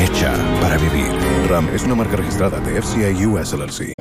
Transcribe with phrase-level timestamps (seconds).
[0.00, 1.12] Hecha para vivir.
[1.50, 3.99] RAM es una marca registrada de FCI US LLC.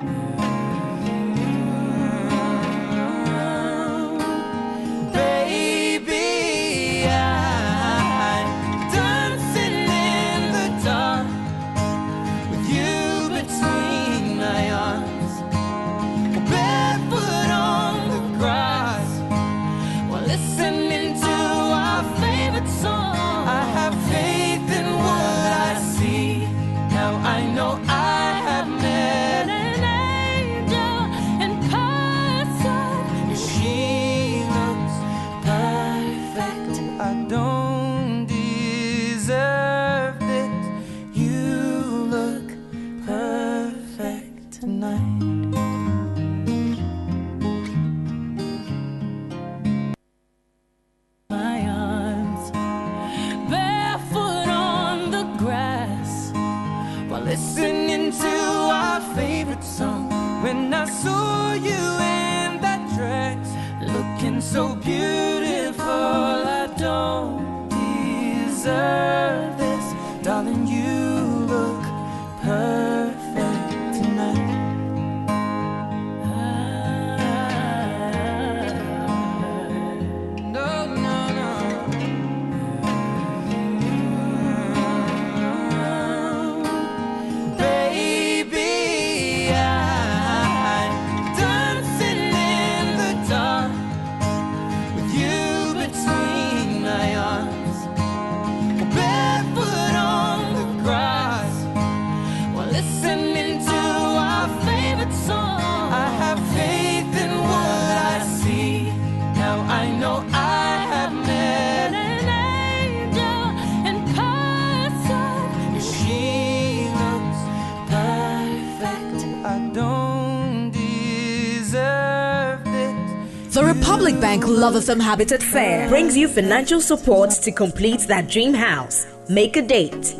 [124.60, 129.08] Love FM Habitat Fair brings you financial support to complete that dream house.
[129.30, 130.14] Make a date.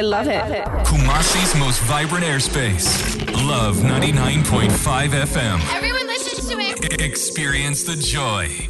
[0.00, 0.42] I love it.
[0.86, 3.20] Kumasi's most vibrant airspace.
[3.46, 4.70] Love 99.5
[5.10, 5.60] FM.
[5.76, 7.02] Everyone listens to it.
[7.02, 8.69] Experience the joy.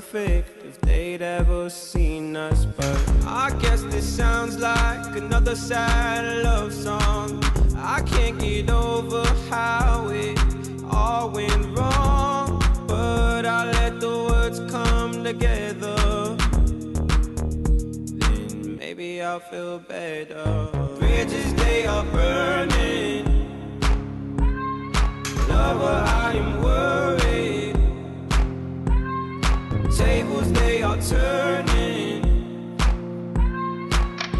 [0.00, 2.66] Perfect if they'd ever seen us.
[2.66, 7.42] But I guess this sounds like another sad love song.
[7.76, 10.38] I can't get over how it
[10.90, 12.62] all went wrong.
[12.86, 15.96] But I let the words come together.
[18.20, 20.44] Then maybe I'll feel better.
[20.98, 23.24] Bridges, they are burning.
[25.48, 27.55] Lover, I am worried.
[29.96, 32.22] Tables, they are turning.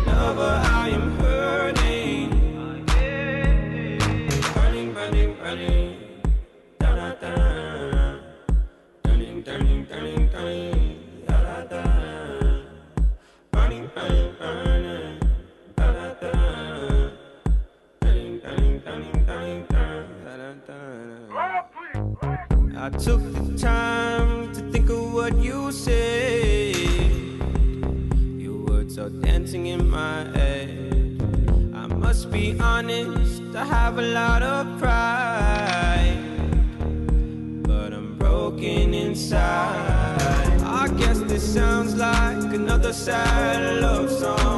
[0.06, 2.30] Lover, I am hurting.
[4.54, 5.96] Burning, burning, burning.
[6.78, 7.32] Da da da.
[9.02, 11.24] Turning, turning, turning, turning.
[11.26, 11.82] Da da da.
[13.52, 15.20] Burning, burning, burning.
[15.74, 16.32] Da da da.
[18.02, 20.04] Turning, turning, turning, turning, turn.
[20.22, 20.78] Da da da.
[22.78, 24.05] I took the time to think of
[25.26, 26.76] what you said.
[28.38, 31.20] Your words are dancing in my head.
[31.74, 36.16] I must be honest, I have a lot of pride
[37.62, 40.60] but I'm broken inside.
[40.62, 44.55] I guess this sounds like another sad love song.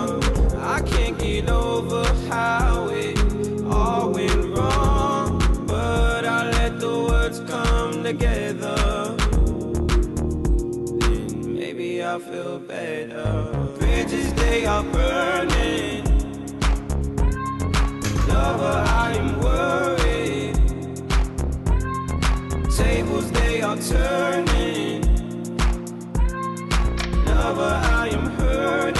[14.50, 16.05] They are burning.
[18.28, 20.57] Lover, I am worried
[22.76, 25.02] tables they are turning.
[27.26, 28.98] Lover, I am hurting.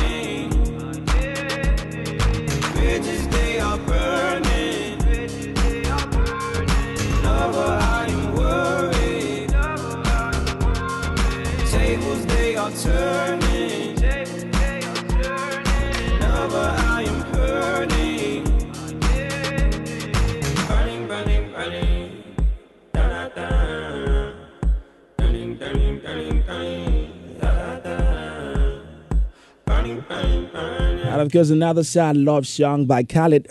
[31.18, 33.48] And of course, another sad love song by Khalid.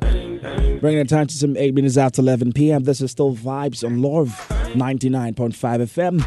[0.00, 2.84] Bringing the time to some 8 minutes after 11 p.m.
[2.84, 4.28] This is still Vibes on Love
[4.72, 6.24] 99.5 FM.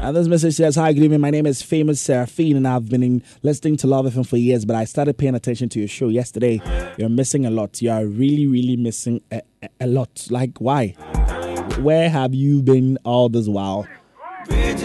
[0.00, 1.20] And this message says, Hi, good evening.
[1.20, 4.76] My name is Famous Seraphine, and I've been listening to Love FM for years, but
[4.76, 6.62] I started paying attention to your show yesterday.
[6.96, 7.82] You're missing a lot.
[7.82, 10.28] You are really, really missing a, a, a lot.
[10.30, 10.90] Like, why?
[11.80, 13.88] Where have you been all this while?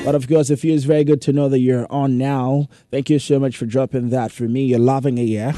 [0.06, 2.68] But of course, it feels very good to know that you're on now.
[2.92, 4.66] Thank you so much for dropping that for me.
[4.66, 5.54] You're loving it, yeah?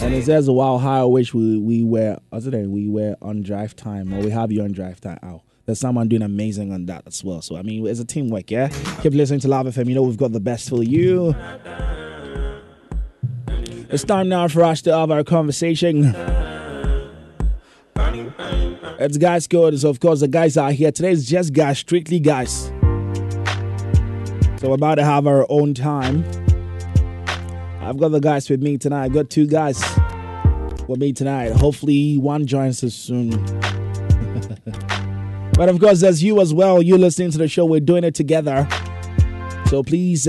[0.00, 2.18] And it says, "Wow, how I wish we we were.
[2.32, 5.18] Other than we were on drive time, or we have you on drive time.
[5.22, 7.42] Oh, there's someone doing amazing on that as well.
[7.42, 8.50] So I mean, it's a teamwork.
[8.50, 8.68] Yeah,
[9.02, 9.88] keep listening to Love FM.
[9.88, 11.34] You know we've got the best for you.
[13.90, 16.14] It's time now for us to have our conversation.
[19.00, 20.92] It's guys code, so of course the guys are here.
[20.92, 22.72] Today is just guys, strictly guys.
[24.60, 26.24] So we're about to have our own time.
[27.80, 29.04] I've got the guys with me tonight.
[29.04, 29.82] I've got two guys
[30.86, 31.52] with me tonight.
[31.52, 33.30] Hopefully one joins us soon.
[35.52, 36.82] but of course, there's you as well.
[36.82, 37.64] You listening to the show.
[37.64, 38.68] We're doing it together.
[39.66, 40.28] So please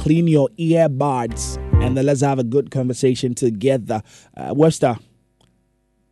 [0.00, 4.02] clean your earbuds and then let's have a good conversation together.
[4.36, 4.98] Uh, Webster,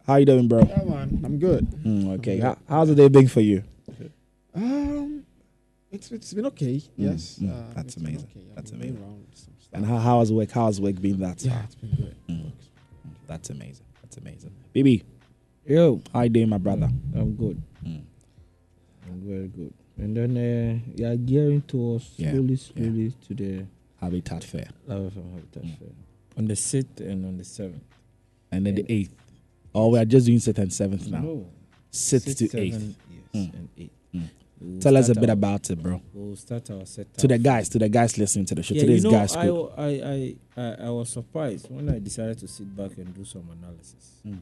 [0.07, 0.67] how you doing, bro?
[0.67, 1.67] Come on, I'm good.
[1.83, 2.41] Mm, okay.
[2.41, 2.57] I'm good.
[2.69, 3.65] how's the day been for you?
[4.55, 5.25] Um,
[5.91, 6.77] it's it's been okay.
[6.77, 7.39] Mm, yes.
[7.41, 8.29] Mm, uh, that's amazing.
[8.31, 8.47] Okay.
[8.55, 9.27] That's amazing.
[9.73, 10.51] And how how's work?
[10.51, 11.19] How's work been?
[11.21, 11.97] That yeah, it's mm, mm,
[12.27, 12.53] been good.
[13.27, 13.87] That's amazing.
[14.03, 14.53] That's amazing.
[14.75, 15.05] BB,
[15.67, 16.87] yo, how you doing, my brother?
[16.87, 17.63] Mm, I'm good.
[17.85, 19.73] I'm very good.
[19.97, 23.27] And then uh, you are gearing towards slowly, yeah, slowly yeah.
[23.29, 23.67] to the
[24.01, 24.69] Habitat Fair.
[24.89, 25.89] Habitat Fair.
[26.37, 27.81] On the 6th and on the 7th.
[28.51, 29.11] And then and the 8th
[29.75, 31.21] or we are just doing sixth and seventh now.
[31.21, 31.47] No.
[31.91, 32.97] Sixth, sixth to seven, eighth.
[33.11, 33.55] Yes, mm.
[33.55, 33.91] and eighth.
[34.15, 34.29] Mm.
[34.61, 36.01] We'll Tell us a bit our, about it, bro.
[36.15, 38.75] We'll start our set to the guys, to the guys listening to the show.
[38.75, 39.37] Yeah, Today's you know, guys.
[39.37, 43.47] I, I, I, I was surprised when I decided to sit back and do some
[43.51, 44.21] analysis.
[44.27, 44.39] Mm.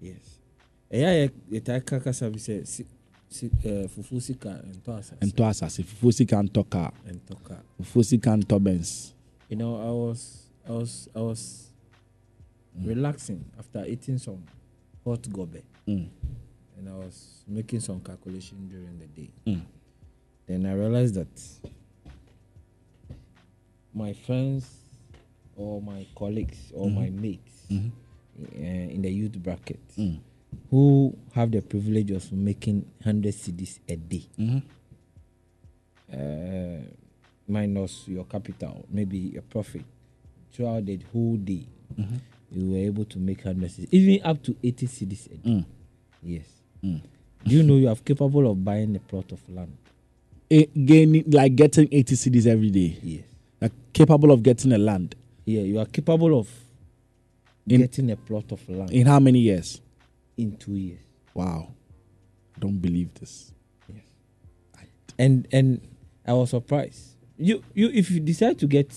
[0.00, 0.38] Yes.
[0.94, 1.26] ɛyɛ ayɛ
[1.58, 2.84] ɛtaa kaka sa bi sɛ
[3.88, 8.36] fufuo sika ntɔ asase ntɔ asase fufuo sika ntɔ kaa ntɔ kaa fufuo sika
[9.50, 10.20] you know i was
[10.68, 11.70] i was i was
[12.78, 12.86] mm.
[12.86, 14.42] relaxing after eating some
[15.04, 16.08] hot gobe, Mm.
[16.78, 19.30] and I was making some calculation during the day.
[19.46, 19.60] Mm.
[20.46, 21.28] Then I realized that
[23.94, 24.66] my friends
[25.56, 27.90] or my colleagues or my mates Mhm.
[28.56, 30.18] uh, in the youth bracket Mm.
[30.70, 34.62] who have the privilege of making 100 cedis a day, Mhm.
[36.12, 36.82] uh,
[37.48, 39.84] minus your capital, maybe your profit,
[40.52, 42.18] throughout the whole day, Mhm.
[42.54, 45.50] You were able to make 100 cedis, even up to 80 cedis a day.
[45.50, 45.64] Mm.
[46.22, 46.46] Yes.
[46.84, 47.00] Mm.
[47.44, 49.76] Do you know you are capable of buying a plot of land?
[50.50, 52.98] Gaining, like getting 80 cedis every day.
[53.02, 53.24] Yes.
[53.60, 55.14] Like capable of getting a land.
[55.44, 56.48] Yeah, you are capable of
[57.66, 59.80] In- getting a plot of land In how many years?
[60.36, 61.00] in two years.
[61.34, 61.68] Wow.
[62.56, 63.52] I don't believe this.
[63.92, 64.02] Yes.
[65.18, 65.80] And and
[66.26, 67.16] I was surprised.
[67.36, 68.92] You you if you decide to get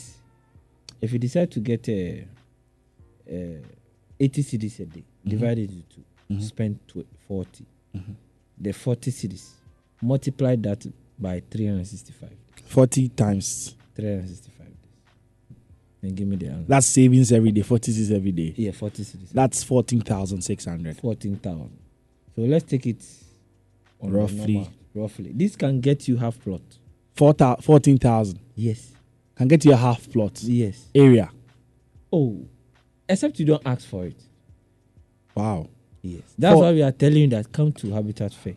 [1.02, 2.28] if you decide to get a
[4.19, 5.29] 80 cedis a day, Mhm.
[5.29, 6.41] divide it into 2 Mhm.
[6.41, 7.65] spend tw- 40.
[7.96, 8.15] Mhm.
[8.62, 9.51] The 40 cedis,
[10.01, 10.86] multiply that
[11.19, 12.31] by 365.
[12.67, 13.75] 40 times.
[13.96, 15.57] 365 days.
[16.03, 16.65] And give me the answer.
[16.67, 17.62] That's savings every day.
[17.63, 18.53] 40 cedis every day.
[18.57, 19.29] yeah, 40 cedis.
[19.34, 20.98] That's 14,600.
[20.98, 21.69] 14,000.
[22.36, 23.03] So let's take it
[24.01, 24.69] on Roughly.
[24.93, 25.31] roughly.
[25.34, 26.62] This can get you half plot.
[27.15, 28.39] Four thou- 14,000.
[28.55, 28.91] Yes.
[29.36, 30.41] Can get you a half plot.
[30.43, 30.86] Yes.
[30.93, 31.31] Area.
[32.12, 32.46] Oh,
[33.10, 34.16] except you don't ask for it.
[35.36, 35.70] Wow.
[36.02, 36.22] Yes.
[36.38, 38.56] That's For- why we are telling you that come to Habitat Fair.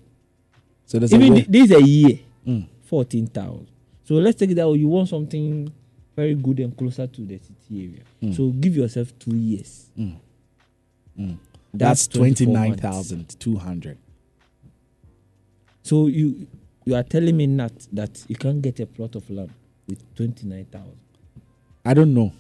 [0.87, 2.67] So there's Even a this is a year, Mm.
[2.85, 3.67] 14,000.
[4.05, 4.69] So let's take it that.
[4.69, 5.73] You want something
[6.17, 8.03] very good and closer to the city area.
[8.23, 8.35] Mm.
[8.37, 9.91] So give yourself two years.
[9.97, 10.17] Mm.
[11.19, 11.37] Mm.
[11.73, 13.99] That's That's 29,200.
[15.83, 16.47] So you
[16.85, 19.51] you are telling me not that you can't get a plot of land
[19.87, 20.93] with 29,000.
[21.85, 22.33] I don't know.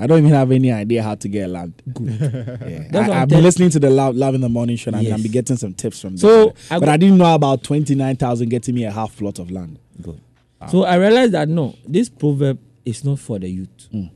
[0.00, 1.74] I don't even have any idea how to get land.
[1.92, 2.08] Good.
[2.70, 2.88] Yeah.
[2.94, 5.12] I, I'm I've been listening to the Love, Love in the Morning show and Yes.
[5.12, 6.18] I've been getting some tips from them.
[6.18, 9.50] So, I but go- I didn't know about 29,000 getting me a half plot of
[9.50, 9.78] land.
[10.00, 10.20] Good.
[10.70, 13.88] So I realized that no, this proverb is not for the youth.
[13.94, 14.10] Mm.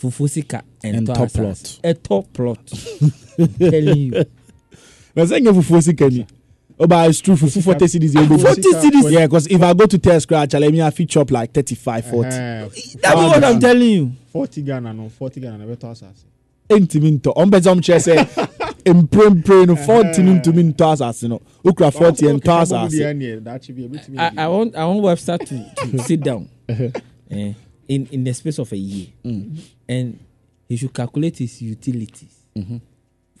[0.00, 1.80] Fufusika and, And top top plot.
[1.84, 2.66] A top plot.
[3.58, 4.24] telling you.
[5.14, 6.26] Na saying if Fufu Kenny.
[6.82, 7.36] Oh, but it's true.
[7.36, 8.14] Fufu 40 cedis.
[8.14, 9.10] you'll be- 40 cedis?
[9.12, 12.06] Yeah, because if I go to test scratch, I mean, I fit chop like 35,
[12.10, 12.28] 40.
[12.28, 12.68] Uh-huh.
[13.00, 14.12] That's what I'm telling you.
[14.32, 16.02] 40 Ghana, no, 40 Ghana, never to us.
[16.70, 18.14] ntumi ntɔ ɔn bɛ sɛ ɔn kyerɛ sɛ
[18.94, 24.18] mprempren no forty no ntumi ntɔ asase no okura forty yɛ ntɔ asase.
[24.18, 27.52] I, I want I want Webster to, to sit down eh,
[27.88, 29.58] in in the space of a year, Mm.
[29.86, 30.18] and
[30.68, 32.76] he should calculate his utilities Mm-hmm.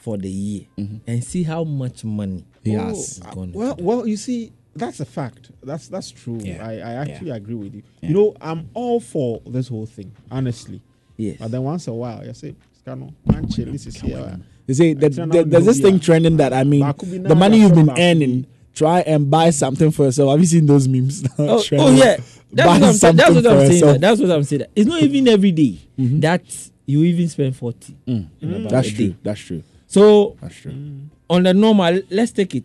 [0.02, 0.62] For the year
[1.06, 2.98] and see how much money He oh, has.
[2.98, 5.50] is gone Well, well, you see, that's a fact.
[5.62, 6.38] That's that's true.
[6.42, 6.66] Yeah.
[6.66, 7.82] I, I actually agree with you.
[8.00, 8.08] Yeah.
[8.08, 10.80] You know, I'm all for this whole thing, honestly.
[11.16, 11.36] Yes.
[11.38, 12.54] But then once a while, you say,
[12.84, 13.70] "Scano, man, chill.
[13.70, 16.80] This is here." You see, that, Extra that- there's this thing trending that I mean,
[16.80, 19.90] But could be the money you've been some back could earning, try and buy something
[19.92, 20.30] for yourself.
[20.30, 21.22] Have you seen those memes?
[21.38, 22.16] Oh, oh yeah.
[22.52, 23.16] That's buy what I'm saying.
[23.16, 23.72] That's what I'm saying.
[23.72, 23.92] yourself.
[23.92, 24.60] that- That's what I'm saying.
[24.60, 26.42] that It's not even every day that
[26.86, 27.94] you even spend forty.
[28.06, 28.60] in Mm.
[28.60, 29.08] about That's a true.
[29.08, 29.16] day.
[29.22, 29.62] That's true.
[29.92, 30.72] So That's true.
[30.72, 32.64] Mm, on the normal, let's take it.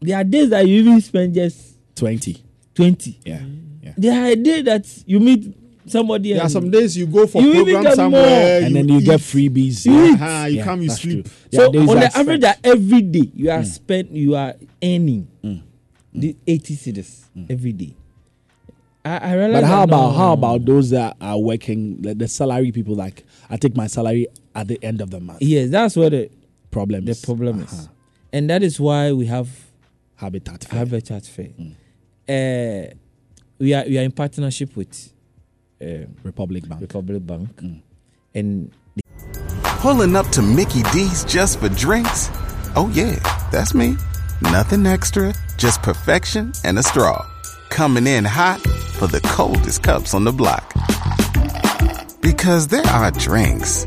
[0.00, 2.44] There are days that you even spend just Twenty.
[2.74, 3.18] twenty.
[3.24, 3.38] Yeah.
[3.40, 3.60] Mm.
[3.82, 3.92] Yeah.
[3.98, 5.52] There are a day that you meet
[5.86, 6.30] somebody.
[6.32, 8.88] There are and some days you go for You even program get somewhere, and then
[8.88, 9.04] you eat.
[9.04, 9.84] get freebies.
[9.84, 10.12] You yeah.
[10.12, 10.18] eat.
[10.20, 11.24] Ah, you Yeah, come, you sleep.
[11.24, 11.32] true.
[11.50, 13.66] There are So on the average, spend- that every day you are mm.
[13.66, 15.26] spent, you are earning
[16.12, 17.96] the eighty cedis every day.
[19.04, 19.62] I, I realize.
[19.62, 22.94] But how about no, how no, about those that are working like the salary people?
[22.94, 25.42] Like I take my salary at the end of the month.
[25.42, 26.30] Yes, that's where the
[26.74, 27.04] Problem.
[27.04, 27.24] the is.
[27.24, 27.76] problem Uh-huh.
[27.82, 27.88] is,
[28.34, 29.48] and that is why we have
[30.16, 30.64] Habitat.
[30.64, 30.78] fair.
[30.80, 31.50] Habitat Fair.
[32.28, 32.94] Uh,
[33.58, 34.92] we are we are in partnership with
[35.80, 35.86] uh,
[36.22, 36.80] Republic Bank.
[36.80, 37.50] Republic Bank,
[38.34, 38.70] and
[39.84, 42.30] Pulling up to Mickey D's just for drinks?
[42.74, 43.16] Oh, yeah,
[43.52, 43.96] that's me.
[44.40, 47.16] Nothing extra, just perfection and a straw.
[47.68, 48.60] Coming in hot
[48.98, 50.64] for the coldest cups on the block.
[52.22, 53.86] Because there are drinks,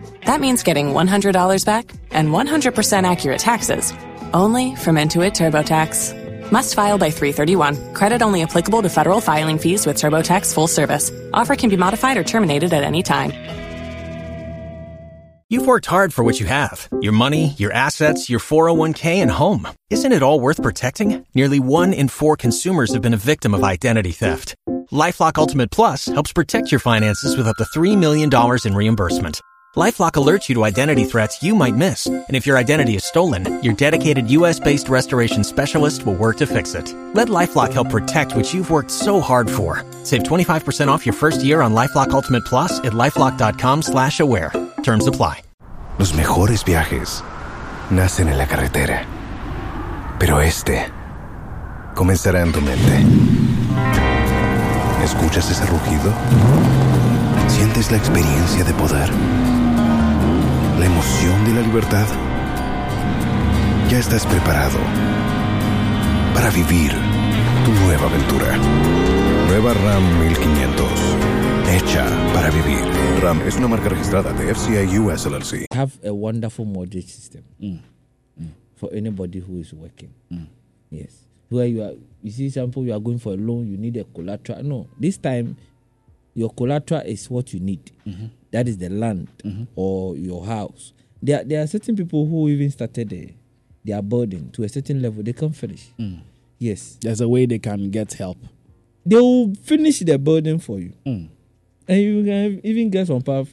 [0.31, 3.91] That means getting $100 back and 100% accurate taxes
[4.33, 6.49] only from Intuit TurboTax.
[6.49, 7.93] Must file by 331.
[7.93, 11.11] Credit only applicable to federal filing fees with TurboTax full service.
[11.33, 13.33] Offer can be modified or terminated at any time.
[15.49, 19.67] You've worked hard for what you have your money, your assets, your 401k, and home.
[19.89, 21.25] Isn't it all worth protecting?
[21.35, 24.55] Nearly one in four consumers have been a victim of identity theft.
[24.93, 28.29] Lifelock Ultimate Plus helps protect your finances with up to $3 million
[28.63, 29.41] in reimbursement.
[29.77, 32.07] Lifelock alerts you to identity threats you might miss.
[32.07, 36.45] And if your identity is stolen, your dedicated US based restoration specialist will work to
[36.45, 36.93] fix it.
[37.13, 39.85] Let Lifelock help protect what you've worked so hard for.
[40.03, 44.51] Save 25% off your first year on Lifelock Ultimate Plus at lifelock.com slash aware.
[44.83, 45.41] Terms apply.
[45.97, 47.23] Los mejores viajes
[47.89, 49.05] nacen en la carretera.
[50.19, 50.91] Pero este
[51.95, 53.05] comenzará en tu mente.
[55.01, 56.13] ¿Escuchas ese rugido?
[57.47, 59.09] ¿Sientes la experiencia de poder?
[60.81, 62.07] ¿La emoción de la libertad?
[63.91, 64.79] Ya estás preparado
[66.33, 66.89] para vivir
[67.63, 68.57] tu nueva aventura.
[69.47, 70.87] Nueva RAM 1500.
[71.69, 72.79] Hecha para vivir.
[73.21, 75.67] RAM es una marca registrada de FCI US LLC.
[75.71, 77.43] have a wonderful mortgage system
[78.73, 80.09] for anybody who is working.
[80.89, 83.97] Yes, where you are, you see, example, you are going for a loan, you need
[83.97, 84.63] a collateral.
[84.63, 85.57] No, this time,
[86.33, 87.91] your collateral is what you need.
[88.51, 89.63] That is the land mm-hmm.
[89.75, 90.93] or your house.
[91.21, 93.33] There, there are certain people who even started the,
[93.83, 95.23] their burden to a certain level.
[95.23, 95.89] They can't finish.
[95.99, 96.21] Mm.
[96.59, 98.37] Yes, There's a way they can get help.
[99.05, 101.27] they will finish the burden for you, mm.
[101.87, 103.51] and you can even get some path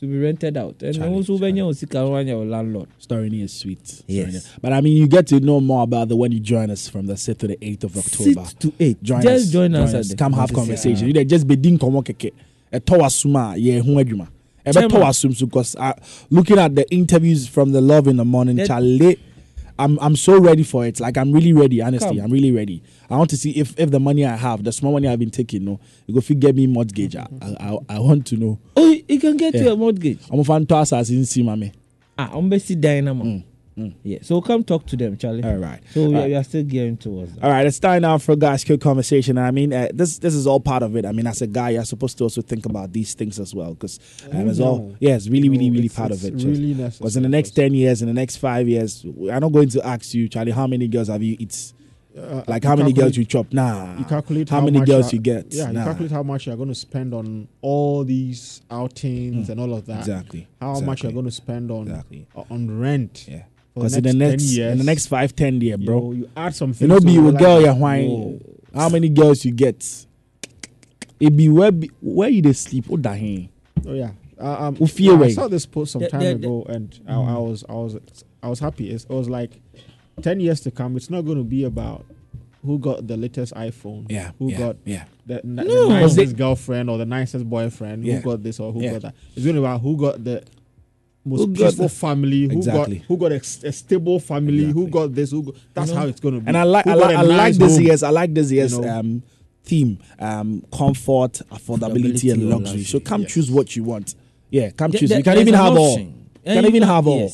[0.00, 0.82] to be rented out.
[0.82, 1.72] And also, when you're
[2.22, 2.88] your landlord.
[2.98, 4.02] Story is sweet.
[4.06, 4.44] Yes.
[4.46, 6.88] Story- But I mean, you get to know more about the when you join us
[6.88, 8.44] from the 6th to the 8th of October.
[8.44, 9.02] Six to eight.
[9.02, 9.50] Join Just us.
[9.52, 11.08] join us at the Come have conversation.
[11.08, 12.32] You just be din komo keke.
[12.72, 14.28] A towa suma ye adwuma.
[14.66, 14.90] E be Chairman.
[14.90, 15.76] towa sum so because
[16.30, 19.18] looking at the interviews from the love in the morning, Charlie,
[19.78, 21.00] I'm I'm so ready for it.
[21.00, 21.82] Like I'm really ready.
[21.82, 22.20] Honestly, Come.
[22.20, 22.82] I'm really ready.
[23.10, 25.30] I want to see if if the money I have, the small money I've been
[25.30, 27.14] taking, no, you go fit get me mortgage.
[27.14, 27.26] I,
[27.60, 28.58] I I want to know.
[28.76, 29.62] Oh, you can get Yeah.
[29.64, 30.18] you a mortgage.
[30.30, 31.72] I'm a fan to assassin see mame.
[32.18, 33.24] Ah, I'm basically dynamo.
[33.24, 33.44] Mm,
[33.76, 35.44] Yeah, so come talk to them, Charlie.
[35.44, 35.82] All right.
[35.92, 36.28] So we, are, right.
[36.28, 37.44] we are still gearing towards that.
[37.44, 39.36] All right, it's time now for a guys' quick conversation.
[39.36, 41.04] I mean, uh, this this is all part of it.
[41.04, 43.74] I mean, as a guy, you're supposed to also think about these things as well,
[43.74, 44.00] because
[44.32, 46.32] um, it's all yeah, it's really, really, No, really it's- part of it.
[46.42, 49.68] really Because in the next ten years, in the next five years, I'm not going
[49.68, 51.74] to ask you, Charlie, how many girls have you eat?
[52.16, 53.52] Uh, Like how many girls you chop?
[53.52, 53.98] Nah.
[53.98, 55.52] You calculate how, how, many girls you get?
[55.52, 55.80] Yeah, nah.
[55.80, 59.84] you calculate how much you're going to spend on all these outings and all of
[59.84, 59.98] that.
[59.98, 60.48] Exactly.
[60.62, 62.26] How much you're going to spend on Exactly.
[62.34, 63.26] uh, on rent.
[63.28, 63.42] Yeah.
[63.76, 66.00] For Because in the next years, in the next five, ten year, bro.
[66.00, 66.88] know, you add something.
[66.88, 67.78] You know, be it, with like, girl, you're whoa.
[67.80, 68.40] whine.
[68.74, 69.84] How many girls you get?
[71.20, 72.86] It be where be, where you they sleep?
[72.88, 73.48] What the hell?
[73.86, 74.10] Oh yeah.
[74.40, 77.14] Uh, um, Who fear I saw this post some The- time the- ago, and I,
[77.14, 77.96] I was I was
[78.42, 78.90] I was happy.
[78.90, 79.50] It's, it was like
[80.22, 80.96] ten years to come.
[80.96, 82.04] It's not going to be about
[82.64, 84.06] who got the latest iPhone.
[84.10, 85.04] Yeah, Who yeah, got yeah.
[85.24, 85.88] the, n- No.
[85.88, 88.04] the nicest They- girlfriend or the nicest boyfriend?
[88.04, 88.16] Yeah.
[88.16, 88.92] Who got this or who Yeah.
[88.94, 89.14] got that?
[89.36, 90.42] It's going to be about who got the
[91.26, 92.42] most Who got peaceful the- family.
[92.48, 92.96] Who Exactly.
[92.98, 94.64] got who got a stable family?
[94.64, 95.30] Who got this?
[95.32, 96.00] Who got, that's You know?
[96.00, 96.46] how it's going to be.
[96.46, 97.82] And I like I got like, a I like nice this home?
[97.86, 98.98] year's I like this year's you know?
[99.00, 99.22] um
[99.64, 102.84] theme: um, comfort, affordability, and Affordability or luxury.
[102.84, 103.32] So come yes.
[103.34, 104.14] choose what you want.
[104.50, 105.08] Yeah, come There- choose.
[105.10, 105.98] there- you can even an have all.
[105.98, 106.12] You
[106.44, 107.32] can even can- have all.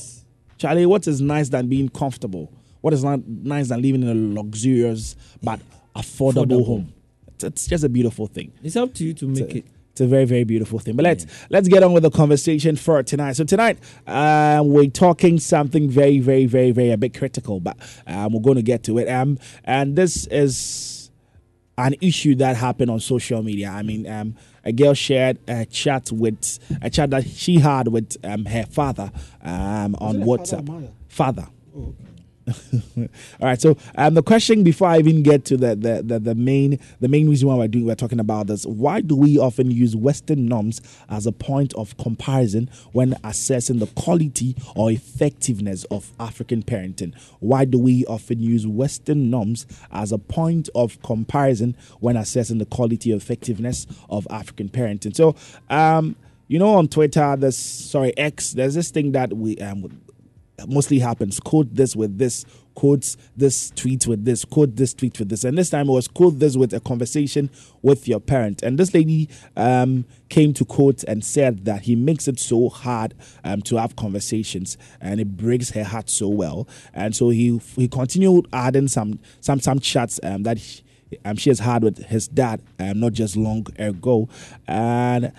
[0.59, 2.50] Charlie, what is nice than being comfortable?
[2.81, 5.61] What is not nice than living in a luxurious but
[5.94, 6.66] affordable, Affordable.
[6.66, 6.92] home?
[7.35, 8.52] It's, it's just a beautiful thing.
[8.62, 9.64] It's up to you to make it.
[9.92, 10.96] It's a very, very beautiful thing.
[10.96, 13.35] But let's let's get on with the conversation for tonight.
[13.35, 17.76] So tonight, uh, we're talking something very, very, very, very a bit critical, but
[18.07, 19.07] um, we're going to get to it.
[19.09, 21.11] Um, and this is
[21.76, 23.68] an issue that happened on social media.
[23.68, 28.16] I mean, um, a girl shared a chat with a chat that she had with
[28.24, 32.12] um, her father um, on whatsapp a father or WhatsApp.
[32.96, 33.09] All
[33.40, 33.61] right.
[33.61, 37.09] So um, the question before I even get to the, the the the main the
[37.09, 40.46] main reason why we're doing we're talking about this, why do we often use Western
[40.46, 47.14] norms as a point of comparison when assessing the quality or effectiveness of African parenting?
[47.38, 52.66] Why do we often use Western norms as a point of comparison when assessing the
[52.66, 55.14] quality or effectiveness of African parenting?
[55.14, 55.37] So
[55.70, 56.16] um,
[56.48, 60.02] you know on Twitter, there's sorry X, there's this thing that we um
[60.68, 61.40] mostly happens.
[61.40, 62.44] Quote this with this,
[62.75, 65.44] quotes this tweet with this, quote this tweet with this.
[65.44, 67.51] And this time it was quote this with a conversation
[67.83, 68.62] with your parent.
[68.62, 73.14] And this lady um, came to quote and said that he makes it so hard
[73.44, 76.68] um, to have conversations and it breaks her heart so well.
[76.94, 80.83] And so he he continued adding some some some chats um, that he,
[81.25, 84.29] um, she has had with his dad um, not just long ago.
[84.66, 85.33] And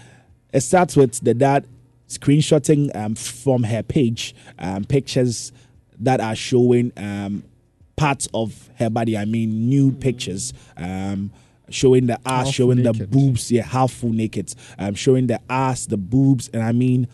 [0.54, 1.68] it starts with the dad
[2.08, 5.52] screenshotting um, from her page um, pictures
[6.00, 7.44] that are showing um,
[7.96, 9.18] parts of her body.
[9.18, 10.54] I mean, nude pictures.
[10.78, 11.32] Um,
[11.70, 14.54] showing the ass, Half showing the boobs, yeah, half full naked.
[14.78, 17.08] Um, showing the ass, the boobs, and I mean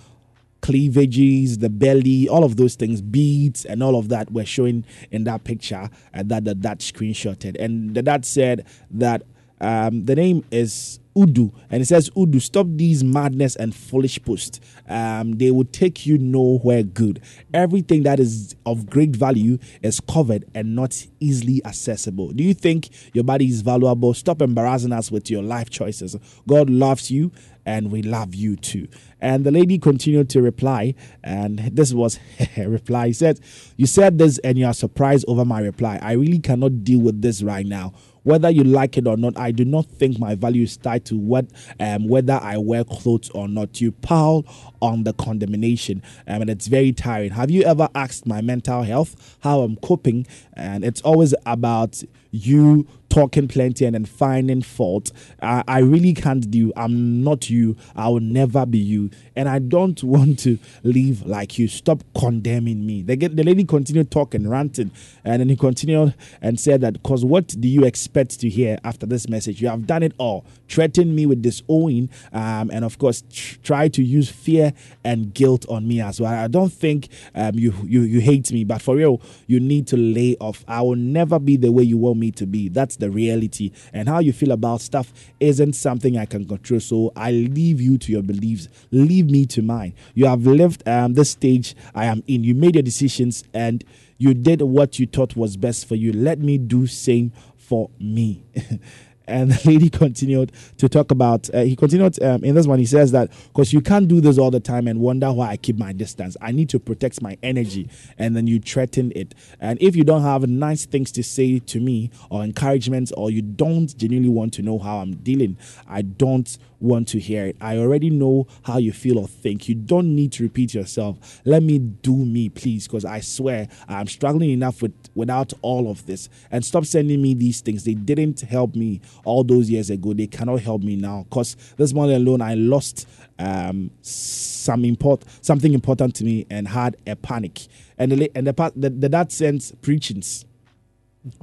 [0.62, 5.23] cleavages, the belly, all of those things, beads, and all of that were showing in
[5.25, 7.56] that picture and that the dad screenshotted.
[7.60, 9.23] And the dad said that
[9.62, 14.62] um, the name is Udu, and it says Udu, stop these madness and foolish posts.
[14.88, 17.21] Um, they will take you nowhere good.
[17.53, 22.29] Everything that is of great value is covered and not easily accessible.
[22.29, 24.13] Do you think your body is valuable?
[24.13, 26.15] Stop embarrassing us with your life choices.
[26.47, 27.32] God loves you
[27.65, 28.88] and we love you too.
[29.21, 32.15] And the lady continued to reply, and this was
[32.55, 33.08] her reply.
[33.08, 33.39] He said,
[33.75, 35.99] You said this and you are surprised over my reply.
[36.01, 37.93] I really cannot deal with this right now.
[38.30, 41.18] Whether you like it or not, I do not think my value is tied to
[41.18, 41.48] what
[41.80, 43.82] um, whether I wear clothes or not.
[43.82, 44.46] You pile
[44.84, 47.32] on the condemnation, um, and it's very tiring.
[47.32, 50.28] Have you ever asked my mental health how I'm coping?
[50.54, 55.12] And it's always about you talking plenty and then finding fault.
[55.41, 56.72] I, I really can't do.
[56.76, 57.76] I'm not you.
[57.95, 61.67] I will never be you, and I don't want to live like you.
[61.67, 63.02] Stop condemning me.
[63.02, 64.91] The, the lady continued talking, ranting,
[65.24, 69.06] and then he continued and said that because what do you expect to hear after
[69.06, 69.62] this message?
[69.62, 70.45] You have done it all.
[70.67, 75.65] Threaten me with disowning, um, and of course tr- try to use fear and guilt
[75.67, 76.32] on me as well.
[76.32, 79.98] I don't think um, you you you hate me, but for real, you need to
[79.98, 80.63] lay off.
[80.67, 82.69] I will never be the way you want me to be.
[82.69, 86.79] That's the reality, and how you feel about stuff isn't something I can control.
[86.79, 88.67] So I leave you to your beliefs.
[88.91, 89.93] Leave me to mine.
[90.13, 92.43] You have lived um, this stage I am in.
[92.43, 93.83] You made your decisions and
[94.17, 96.12] you did what you thought was best for you.
[96.12, 98.43] Let me do same for me.
[99.30, 102.86] and the lady continued to talk about uh, he continued um, in this one he
[102.86, 105.78] says that because you can't do this all the time and wonder why i keep
[105.78, 106.36] my distance.
[106.42, 109.36] I need to protect my energy and then you threaten it.
[109.60, 113.42] And if you don't have nice things to say to me or encouragement or you
[113.42, 117.58] don't genuinely want to know how i'm dealing i don't want to hear it.
[117.62, 119.68] I already know how you feel or think.
[119.68, 121.42] You don't need to repeat yourself.
[121.46, 126.06] Let me do me please because i swear i'm struggling enough with without all of
[126.06, 126.30] this.
[126.52, 127.84] And stop sending me these things.
[127.84, 130.13] They didn't help me all those years ago.
[130.13, 133.08] They cannot help me now because this morning alone i lost
[133.39, 137.68] um some import something important to me and had a panic.
[137.98, 140.46] And the and the the, the dad sends preachings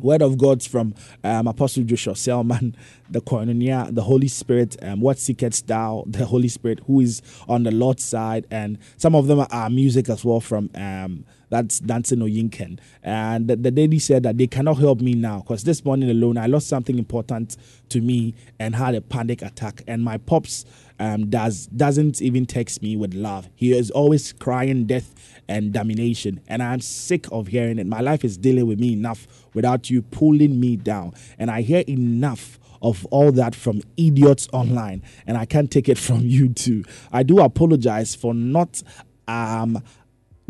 [0.00, 2.76] Word of God from um, Apostle Joshua Selman,
[3.10, 7.62] the Koinonia, the Holy Spirit, um, what seekest thou, the Holy Spirit, who is on
[7.62, 12.22] the Lord's side, and some of them are music as well from um, that's Dunsin
[12.22, 12.78] Oyekan.
[13.02, 16.38] And the, the lady said that they cannot help me now because this morning alone
[16.38, 17.56] I lost something important
[17.90, 19.82] to me and had a panic attack.
[19.86, 20.64] And my pops
[20.98, 23.48] um, does doesn't even text me with love.
[23.54, 25.14] He is always crying death
[25.48, 27.87] and domination, and I'm sick of hearing it.
[27.87, 31.85] My life is dealing with me enough without you pulling me down, and I hear
[31.88, 36.85] enough of all that from idiots online, and I can't take it from you too.
[37.12, 38.82] I do apologize for not
[39.28, 39.82] um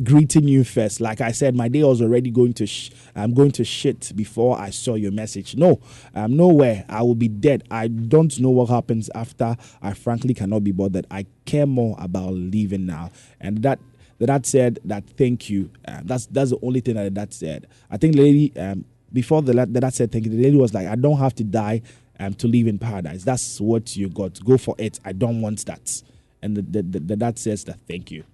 [0.03, 1.01] greeting you first.
[1.01, 2.67] Like I said, my day was already going to.
[2.67, 5.57] Sh- I'm going to shit before I saw your message.
[5.57, 5.81] No,
[6.15, 6.85] I'm nowhere.
[6.89, 7.65] I will be dead.
[7.71, 9.57] I don't know what happens after.
[9.83, 11.07] I frankly cannot be bothered.
[11.11, 13.79] I care more about leaving now, and that.
[14.19, 15.71] The dad said that thank you.
[15.87, 17.67] Um, that's that's the only thing that the dad said.
[17.91, 20.31] I think the lady um, before the, dad said thank you.
[20.31, 21.83] The lady was like, I don't have to die
[22.19, 23.25] um, to live in paradise.
[23.25, 24.43] That's what you got.
[24.45, 25.01] Go for it.
[25.05, 26.03] I don't want that.
[26.43, 28.25] And the, the, the, the says that thank you.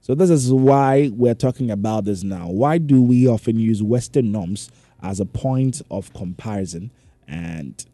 [0.00, 2.48] So this is why we're talking about this now.
[2.48, 4.70] Why do we often use Western norms
[5.02, 6.90] as a point of comparison
[7.26, 7.84] and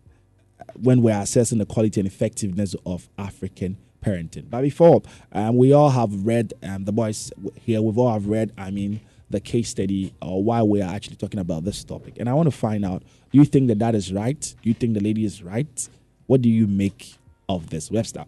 [0.74, 4.48] when we're assessing the quality and effectiveness of African parenting?
[4.50, 8.52] But before, um, we all have read, um, the boys here, we've all have read,
[8.58, 12.14] I mean, the case study or why we are actually talking about this topic.
[12.18, 14.40] And I want to find out, do you think that that is right?
[14.40, 15.88] Do you think the lady is right?
[16.26, 17.14] What do you make
[17.48, 17.90] of this?
[17.90, 18.24] Webster.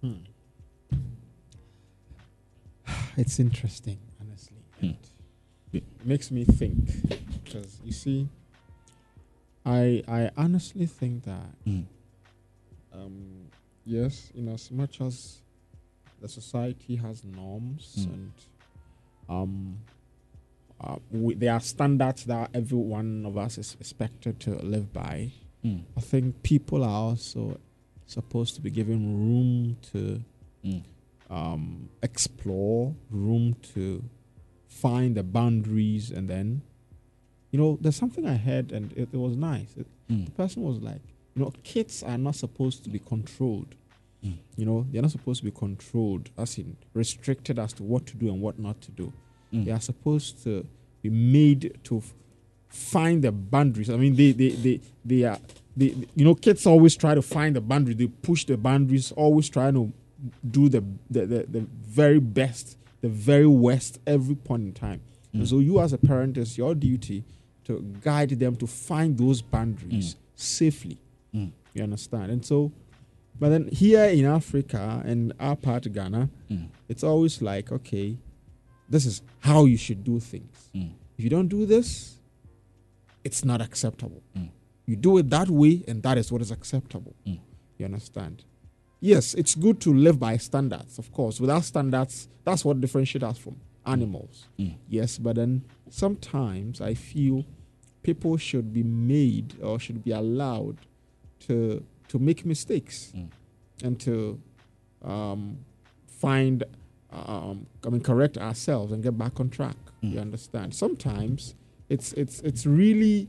[0.00, 0.12] Hmm.
[3.16, 4.56] It's interesting, honestly.
[4.80, 4.90] Hmm.
[5.72, 6.78] It makes me think
[7.44, 8.28] because you see,
[9.64, 11.80] I I honestly think that Hmm.
[12.92, 13.45] um,
[13.86, 15.38] yes, in as much as
[16.20, 18.12] the society has norms Hmm.
[18.14, 18.32] and
[19.28, 19.76] um,
[20.80, 25.30] uh, we, there are standards that every one of us is expected to live by.
[25.62, 25.78] Hmm.
[25.96, 27.58] I think people are also
[28.06, 30.22] supposed to be given room to
[30.62, 30.78] Hmm.
[31.30, 34.02] um, explore, room to
[34.68, 36.62] find the boundaries, and then,
[37.50, 39.74] you know, there's something I heard and it, it was nice.
[39.76, 40.26] It- Mm.
[40.26, 41.02] The person was like,
[41.36, 43.74] you know, kids are not supposed to be controlled.
[44.24, 44.38] Mm.
[44.56, 48.16] You know, they're not supposed to be controlled, as in restricted as to what to
[48.16, 49.12] do and what not to do.
[49.52, 49.66] Mm.
[49.66, 50.66] They are supposed to
[51.02, 52.14] be made to f-
[52.68, 53.90] find the boundaries.
[53.90, 55.38] I mean, they they they they are
[55.76, 57.94] they, you know kids always try to find the boundary.
[57.94, 59.92] They push the boundaries, always trying to
[60.50, 65.02] do the the, the, the very best, the very worst every point in time.
[65.34, 65.48] And Mm.
[65.48, 67.22] so you as a parent, it's your duty
[67.64, 70.96] to guide them to find those boundaries safely.
[71.34, 71.52] Mm.
[71.74, 72.30] You understand?
[72.32, 72.72] And so,
[73.38, 76.68] but then here in Africa and our part Ghana, Mm.
[76.88, 78.16] it's always like, okay,
[78.88, 80.70] this is how you should do things.
[80.74, 80.92] Mm.
[81.18, 82.18] If you don't do this,
[83.24, 84.22] it's not acceptable.
[84.36, 84.50] Mm.
[84.86, 87.14] You do it that way, and that is what is acceptable.
[87.26, 87.40] Mm.
[87.78, 88.44] You understand?
[89.00, 91.40] Yes, it's good to live by standards, of course.
[91.40, 94.46] Without standards, that's what differentiates us from animals.
[94.58, 94.76] Mm.
[94.88, 97.44] Yes, but then sometimes I feel
[98.02, 100.78] people should be made or should be allowed
[101.40, 103.28] to to make mistakes Mm.
[103.82, 104.40] and to
[105.02, 105.58] um,
[106.06, 106.64] find
[107.10, 109.76] um, I mean correct ourselves and get back on track.
[110.02, 110.12] Mm.
[110.12, 110.74] You understand?
[110.74, 111.54] Sometimes
[111.88, 113.28] it's it's it's really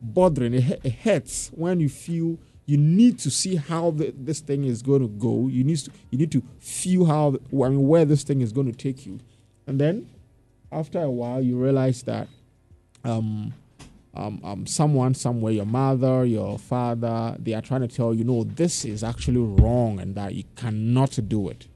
[0.00, 0.54] bothering.
[0.54, 4.82] It, it hurts when you feel you need to see how the, this thing is
[4.82, 5.48] going to go.
[5.48, 8.70] You need to you need to feel how I mean where this thing is going
[8.70, 9.18] to take you,
[9.66, 10.08] and then
[10.70, 12.28] after a while you realize that
[13.04, 13.52] um,
[14.14, 18.44] um, um, someone somewhere, your mother, your father, they are trying to tell you, no,
[18.44, 21.66] this is actually wrong and that you cannot do it.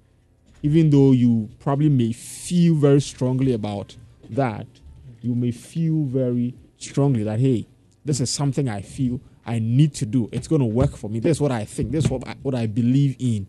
[0.62, 3.96] Even though you probably may feel very strongly about
[4.30, 4.66] that,
[5.22, 7.66] you may feel very strongly that, hey,
[8.04, 10.28] this is something I feel I need to do.
[10.32, 11.20] It's going to work for me.
[11.20, 11.92] This is what I think.
[11.92, 13.46] This is what I, what I believe in.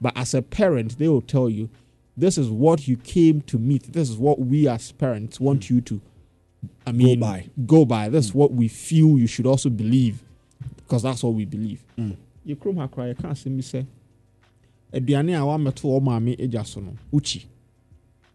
[0.00, 1.70] But as a parent, they will tell you,
[2.16, 3.92] this is what you came to meet.
[3.92, 6.00] This is what we as parents want you to
[6.86, 7.46] I mean, go by.
[7.66, 8.08] Go by.
[8.08, 10.22] That's what we feel you should also believe,
[10.76, 11.82] because that's what we believe.
[12.44, 13.86] You kurom ha koraa yɛka asɛm bi sɛ
[14.92, 17.44] aduane a wamɛto wɔ maame agya so no wokyi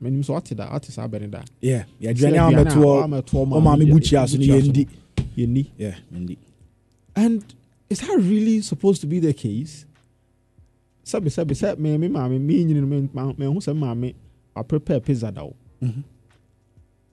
[0.02, 3.04] menim sɛ wate da wate saa bɛne da Yeah, yeah, Sɛ aduane a wamɛto wɔ-
[3.04, 4.88] wamɛto wɔ maame bukyia so no bukyia yɛndi.
[5.38, 6.38] yɛndi Yeah, yɛndi.
[7.16, 7.44] and
[7.90, 9.86] is that really supposed to be the case
[11.04, 14.14] sɛbe sɛbe sɛ me me maame me nyini no me- ma- mehu sɛ maame
[14.56, 16.04] I prepare pizza da wo Mhm.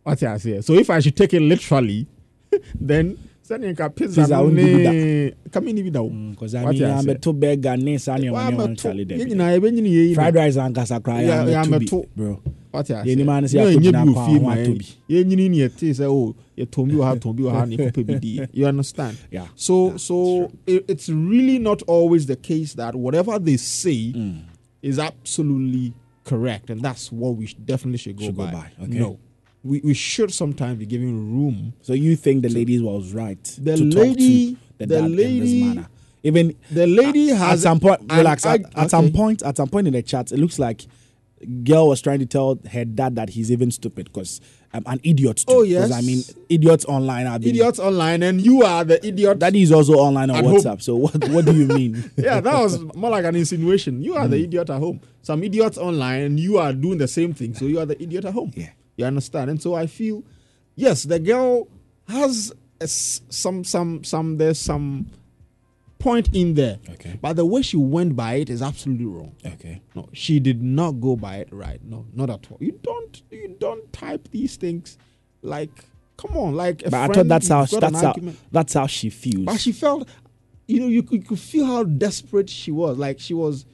[0.04, 0.60] What I say?
[0.62, 2.06] So if I should take it literally,
[2.80, 3.16] then
[3.48, 6.64] sɛne nka pizza Pizza no won't be ne kame ne bi da wo Because I
[6.66, 9.18] mean, I I'm a to beggar, ne saa Wa nneɛma no amɛto- kyale dɛ yɛn
[9.18, 9.34] bi.
[9.34, 12.02] nyinaa yɛ yi Fried rice ankasa yeah, yɛ amɛto.
[12.02, 12.40] bi, bro.
[12.72, 13.12] What I say?
[13.12, 14.78] ane sɛ Na yɛakɔgyina ɛnyɛ bi wɔ kwan fie ho ma atɔ yɛn.
[14.78, 15.14] bi.
[15.14, 18.06] yɛnyini ne yɛte sɛ oh yɛtɔn bi wɔ ha tɔn bi wɔ ha ne yɛkɔpɛ
[18.06, 19.46] bi di you understand Yeah.
[19.54, 24.40] so so it, it's really not always the case that whatever they say Mm.
[24.82, 25.92] is absolutely
[26.24, 28.98] correct and that's what we definitely should go Should go by, by, okay.
[28.98, 29.18] no
[29.64, 33.76] we, we should sometimes be giving room So you think the lady was right The
[33.76, 35.88] to lady- talk to the, the dad in lady- this manner?
[36.24, 38.46] Even the lady at, has at some point, an relax.
[38.46, 40.86] At, arg- at some point, at some point in the chat, it looks like
[41.64, 44.40] girl was trying to tell her dad that he's even stupid because
[44.72, 45.38] I'm an idiot.
[45.38, 45.44] Too.
[45.48, 45.90] Oh, yes.
[45.90, 47.26] I mean, idiots online.
[47.26, 49.40] I've Idiots online, and you are the idiot.
[49.40, 50.54] That is also online on At home.
[50.58, 50.80] WhatsApp.
[50.80, 51.28] So what?
[51.30, 52.08] What do you mean?
[52.16, 54.00] yeah, that was more like an insinuation.
[54.00, 54.44] You are the Mm.
[54.44, 55.00] idiot at home.
[55.22, 57.54] Some idiots online, and you are doing the same thing.
[57.54, 58.52] So you are the idiot at home.
[58.54, 58.70] Yeah.
[59.02, 59.50] You understand?
[59.50, 60.24] And so I feel,
[60.76, 61.68] yes, the girl
[62.08, 65.06] has a some some some there's some
[65.98, 66.78] point in there.
[66.90, 67.18] Okay.
[67.20, 69.34] But the way she went by it is absolutely wrong.
[69.44, 69.82] Okay.
[69.94, 71.80] No, she did not go by it right.
[71.84, 72.58] No, not at all.
[72.60, 74.98] You don't you don't type these things
[75.42, 75.84] like
[76.16, 78.74] come on, like a But I thought that's how you've got an that's how that's
[78.74, 79.44] how she feels.
[79.46, 80.08] But she felt,
[80.66, 82.98] you know, you could, you could feel how desperate she was.
[82.98, 83.64] Like she was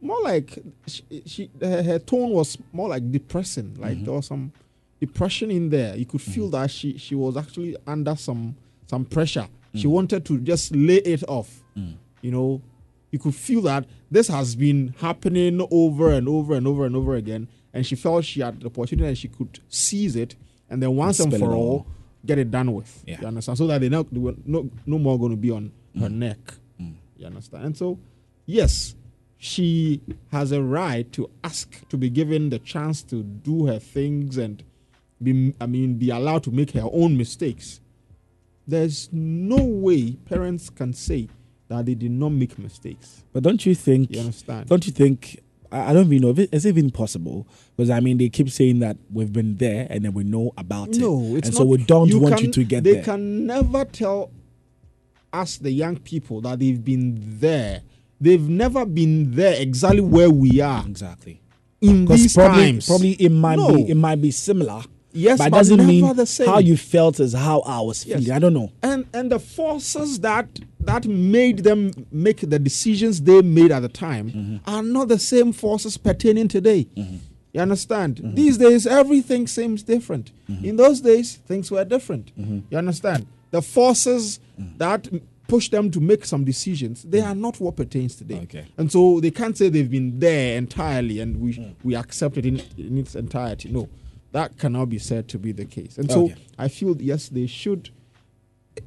[0.00, 3.76] more like she, she her, her tone was more like depressing.
[3.78, 4.04] Like Mm-hmm.
[4.04, 4.52] there was some
[5.00, 5.96] depression in there.
[5.96, 9.48] You could feel that she she was actually under some some pressure.
[9.74, 9.90] She Mm.
[9.90, 11.62] wanted to just lay it off.
[12.22, 12.60] You know,
[13.10, 17.14] you could feel that this has been happening over and over and over and over
[17.14, 17.48] again.
[17.72, 20.34] And she felt she had the opportunity and she could seize it
[20.68, 21.86] and then once and spill for all, all.
[22.26, 23.02] get it done with.
[23.06, 23.20] Yeah.
[23.22, 23.56] You understand?
[23.58, 26.12] So that they not they were no no more going to be on her Mm.
[26.14, 26.38] neck.
[27.16, 27.64] You understand?
[27.64, 27.98] And so,
[28.46, 28.94] yes,
[29.42, 34.36] she has a right to ask to be given the chance to do her things
[34.36, 34.62] and
[35.22, 37.80] be I mean be allowed to make her own mistakes.
[38.68, 41.30] There's no way parents can say
[41.68, 43.24] that they did not make mistakes.
[43.32, 44.10] But don't you think?
[44.10, 44.68] You understand?
[44.68, 45.42] Don't you think?
[45.72, 48.80] I don't even know if it, is even possible because I mean they keep saying
[48.80, 50.98] that we've been there and then we know about it.
[50.98, 51.62] No, it's and not.
[51.62, 53.00] so we don't want can- you to get They there.
[53.00, 54.32] They can never tell
[55.32, 57.82] us, the young people, that they've been there.
[58.20, 61.40] They've never been there exactly where we are exactly.
[61.80, 62.86] in these probably, times.
[62.86, 63.74] probably it might No.
[63.76, 64.82] be it might be similar.
[65.12, 66.46] Yes, but it but doesn't never mean the same.
[66.46, 68.18] how you felt is how I was Yes.
[68.20, 68.32] feeling.
[68.36, 68.70] I don't know.
[68.82, 70.46] and and the forces that
[70.80, 74.56] that made them make the decisions they made at the time Mm-hmm.
[74.70, 76.86] are not the same forces pertaining today.
[77.52, 78.20] You understand?
[78.36, 80.30] These days, everything seems different.
[80.48, 80.64] Mm-hmm.
[80.64, 82.30] In those days, things were different.
[82.70, 83.26] You understand?
[83.50, 84.76] The forces Mm.
[84.78, 85.08] that
[85.50, 88.36] push them to make some decisions, they are not what pertains today.
[88.36, 88.42] Mm.
[88.44, 88.66] Okay.
[88.78, 91.74] And so they can't say they've been there entirely and we Mm.
[91.82, 93.68] we accept it in, in its entirety.
[93.70, 93.88] No,
[94.32, 95.98] that cannot be said to be the case.
[95.98, 97.90] And so I feel yes, they should.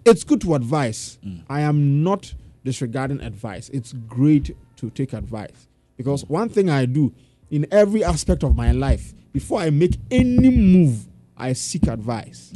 [0.06, 1.19] It's good to advise.
[1.49, 3.69] I am not disregarding advice.
[3.69, 7.12] It's great to take advice because one thing I do
[7.52, 12.54] in every aspect of my life before I make any move, I seek advice.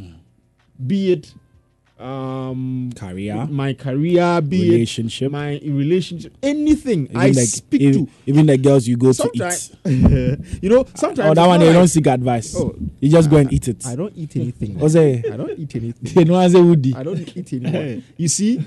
[0.85, 1.33] Be it
[1.99, 3.47] um Career.
[3.49, 5.27] my career, be Relationship.
[5.27, 8.11] it my relationship, anything Even I like speak even, to.
[8.25, 9.71] even the girls you go to eat.
[10.61, 12.55] you know, sometimes Oh, that one not they like- don't seek advice.
[12.55, 13.85] Oh, you just go and eat it.
[13.85, 14.77] I don't eat anything.
[14.79, 14.95] What's?
[14.95, 16.13] I don't eat anything.
[16.13, 16.93] They know as a woody.
[16.95, 18.01] I don't eat anymore.
[18.17, 18.65] you see,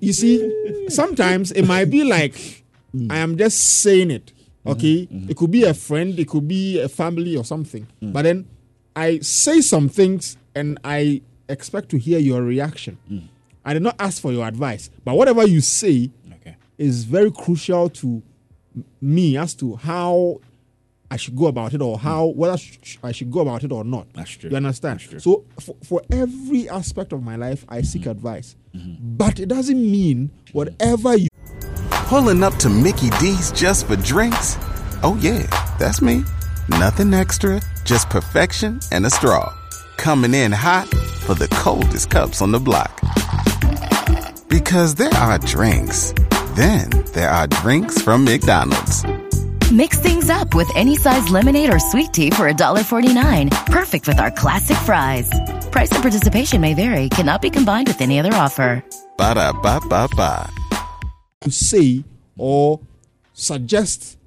[0.00, 2.64] you see, sometimes it might be like
[3.10, 4.32] I am just saying it.
[4.64, 7.86] Okay, it could be a friend, it could be a family or something.
[8.00, 8.46] But then
[8.94, 11.22] I say some things and I
[11.52, 12.98] expect to hear your reaction.
[13.08, 13.18] Hmm.
[13.64, 16.56] I did not ask for your advice, but whatever you say Okay.
[16.78, 18.22] is very crucial to
[19.00, 20.40] me as to how
[21.10, 22.04] I should go about it or hmm.
[22.04, 24.06] how whether sh- sh- I should go about it or not.
[24.14, 24.50] That's true.
[24.50, 25.00] You understand?
[25.00, 25.20] That's true.
[25.20, 28.10] So for, for every aspect of my life, I seek hmm.
[28.10, 31.28] advice, but it doesn't mean whatever you.
[31.90, 34.56] Pulling up to Mickey D's just for drinks?
[35.02, 35.46] Oh, yeah,
[35.78, 36.24] that's me.
[36.68, 39.52] Nothing extra, just perfection and a straw.
[39.96, 40.88] Coming in hot
[41.22, 42.92] for the coldest cups on the block.
[44.48, 46.12] Because there are drinks,
[46.54, 49.04] then there are drinks from McDonald's.
[49.72, 53.50] Mix things up with any size lemonade or sweet tea for $1.49.
[53.66, 55.30] Perfect with our classic fries.
[55.70, 58.84] Price and participation may vary, cannot be combined with any other offer.
[59.16, 60.50] Ba da ba ba ba.
[61.42, 62.04] to say
[62.36, 62.80] or
[63.32, 64.18] suggest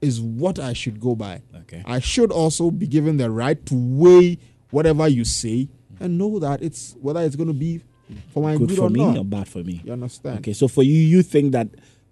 [0.00, 1.42] is what I should go by.
[1.62, 1.82] Okay.
[1.86, 4.38] I should also be given the right to weigh
[4.70, 5.68] whatever you say
[6.02, 7.80] and know that it's whether it's going to be
[8.32, 9.18] for my Good good, for or me not.
[9.18, 9.80] or bad for me?
[9.84, 10.38] You understand?
[10.40, 11.68] Okay, so for you, you think that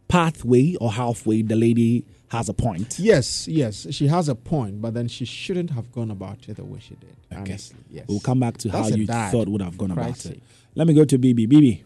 [0.09, 2.99] pathway or halfway, the lady has a point.
[2.99, 6.65] Yes, yes, she has a point, but then she shouldn't have gone about it the
[6.65, 7.17] way she did.
[7.33, 7.41] Okay.
[7.53, 8.05] Honestly, yes.
[8.09, 10.43] We'll come back to That's how you dad, thought would have gone about Christ's it.
[10.75, 11.49] Let me go to BB.
[11.49, 11.83] BB,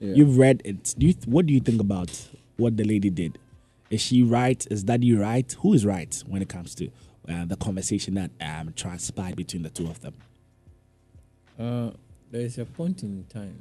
[0.00, 0.14] Yeah.
[0.14, 0.94] you've read it.
[0.98, 2.10] Do you th- what do you think about
[2.56, 3.38] what the lady did?
[3.90, 4.66] Is she right?
[4.70, 5.50] Is Daddy right?
[5.60, 6.88] Who is right when it comes to
[7.28, 10.14] uh, the conversation that um, transpired between the two of them?
[11.58, 11.90] Uh,
[12.30, 13.60] there is a point in time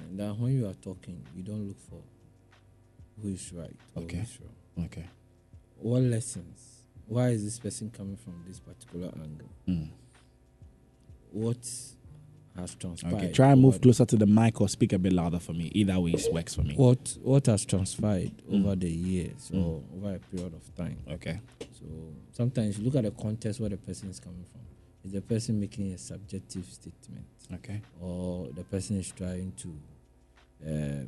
[0.00, 2.00] and that when you are talking, you don't look for
[3.22, 4.16] who is right or Okay.
[4.16, 4.86] who is wrong.
[4.86, 5.06] Okay.
[5.78, 6.86] What lessons?
[7.06, 9.48] Why is this person coming from this particular angle?
[9.68, 9.88] Mm.
[11.32, 11.58] What
[12.56, 13.14] has transpired.
[13.14, 15.70] Okay, try and move closer to the mic or speak a bit louder for me.
[15.74, 16.74] Either way, it works for me.
[16.76, 18.64] What what has transpired Mm.
[18.64, 19.62] over the years Mm.
[19.64, 20.96] or over a period of time.
[21.08, 21.40] Okay.
[21.60, 21.84] So
[22.32, 24.60] sometimes you look at the context where the person is coming from.
[25.04, 27.26] Is the person making a subjective statement?
[27.52, 27.80] Okay.
[28.00, 29.68] Or the person is trying to
[30.66, 31.04] uh,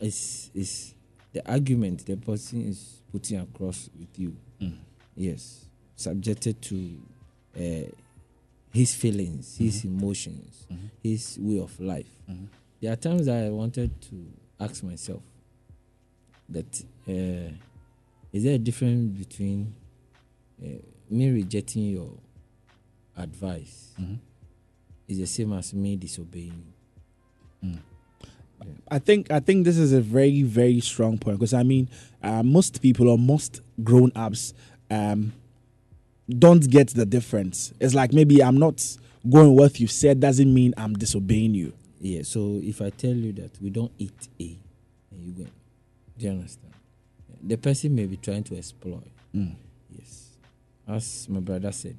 [0.00, 0.94] is is
[1.32, 4.36] the argument the person is putting across with you.
[4.60, 4.76] Mm.
[5.16, 5.64] Yes,
[5.96, 6.98] subjected to
[7.56, 7.90] uh,
[8.72, 9.98] his feelings, his Mm-hmm.
[9.98, 10.66] emotions,
[11.02, 12.10] his way of life.
[12.28, 12.48] Mhm.
[12.80, 14.26] There are times that I wanted to
[14.60, 15.22] ask myself
[16.48, 17.52] that uh,
[18.32, 19.74] is there a difference between
[20.62, 20.66] uh,
[21.10, 22.10] me rejecting your
[23.16, 24.18] advice Mhm.
[25.08, 26.62] is the same as me disobeying
[27.62, 27.78] you.
[28.88, 31.88] I think I think this is a very very strong point because I mean
[32.22, 34.54] uh, most people or most grown ups
[34.90, 35.32] um,
[36.28, 37.72] don't get the difference.
[37.80, 38.84] It's like maybe I'm not
[39.28, 41.72] going what you said doesn't mean I'm disobeying you.
[42.00, 44.56] Yeah, so if I tell you that we don't eat A,
[45.12, 45.46] and you go,
[46.18, 46.72] do you understand?
[47.42, 49.06] The person may be trying to exploit.
[49.34, 49.54] Mm.
[49.96, 50.30] Yes.
[50.86, 51.96] As my brother said,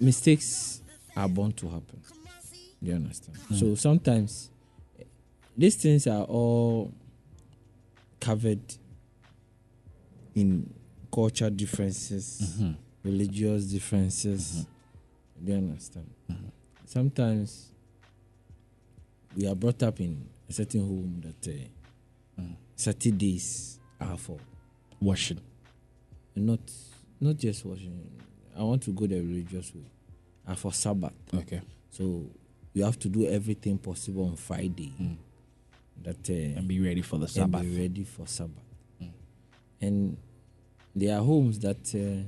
[0.00, 0.80] mistakes
[1.16, 2.00] are bound to happen.
[2.82, 3.38] Do you understand?
[3.50, 3.58] Mm.
[3.60, 4.50] So sometimes
[5.56, 6.92] these things are all
[8.20, 8.60] covered
[10.34, 10.72] in
[11.12, 12.76] culture differences, Mhm.
[13.04, 14.66] religious differences.
[15.44, 16.06] Do you understand?
[16.86, 17.70] Sometimes
[19.36, 21.48] we are brought up in a certain home that
[22.38, 22.42] uh,
[22.76, 24.38] Saturdays are for
[25.00, 25.40] washing,
[26.34, 26.60] and not
[27.20, 27.98] not just washing.
[28.58, 29.86] I want to go the religious way.
[30.46, 31.12] and for Sabbath.
[31.34, 31.60] Okay.
[31.90, 32.26] So
[32.74, 34.92] you have to do everything possible on Friday.
[36.02, 37.62] That uh, And be ready for the and Sabbath.
[37.62, 38.62] be ready for Sabbath.
[39.80, 40.16] And
[40.94, 42.22] there are homes that uh,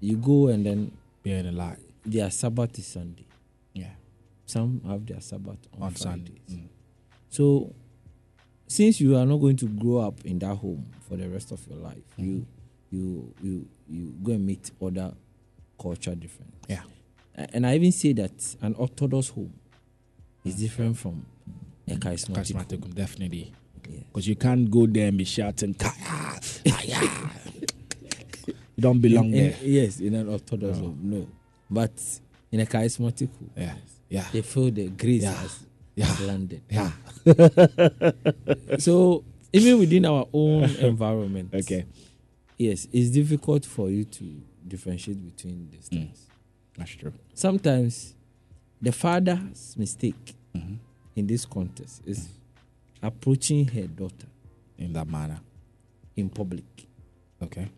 [0.00, 0.92] you go and then
[1.22, 1.76] Bear the lie.
[2.04, 3.24] their Sabbath is Sunday.
[3.72, 3.90] Yeah.
[4.46, 6.32] Some have their Sabbath on, On Sunday.
[6.46, 6.68] Fridays.
[7.30, 7.74] So,
[8.66, 11.60] since you are not going to grow up in that home for the rest of
[11.68, 12.46] your life, you
[12.90, 15.12] you you you go and meet other
[15.80, 16.52] culture different.
[16.68, 16.82] Yeah.
[17.34, 19.52] And I even say that an Orthodox home
[20.44, 21.24] is different from
[21.86, 21.98] a mm.
[21.98, 22.52] charismatic.
[22.52, 22.92] Charismatic, home.
[22.92, 23.52] definitely.
[23.88, 24.00] Yeah.
[24.12, 25.92] Because you can't go there and be shouting, Kaya,
[26.68, 27.10] Kaya.
[28.46, 29.56] you don't belong In- in- there.
[29.62, 30.84] yes, in an Orthodox No.
[30.84, 31.28] home, no.
[31.70, 31.92] But
[32.52, 33.74] in a charismatic home, Yeah.
[34.10, 34.26] Yeah.
[34.32, 35.34] they feel the grace Yeah.
[35.34, 35.60] has,
[35.94, 36.04] Yeah.
[36.06, 36.62] has landed.
[36.70, 36.90] Yeah.
[38.78, 41.86] so even within our own environment, Okay.
[42.58, 44.24] Yes, it's difficult for you to
[44.66, 46.26] differentiate between these things.
[46.76, 47.12] That's true.
[47.34, 48.14] Sometimes
[48.80, 50.74] the father's mistake Mm-hmm.
[51.14, 52.28] in this context is
[53.02, 54.26] approaching her daughter
[54.78, 55.40] In that manner.
[56.16, 56.64] in public.
[57.42, 57.68] Okay.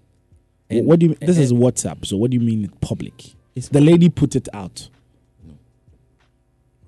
[0.71, 1.15] And- what do you?
[1.17, 2.07] This is WhatsApp.
[2.07, 3.35] So what do you mean in public?
[3.57, 4.89] It's the lady put it out.
[5.45, 5.55] No.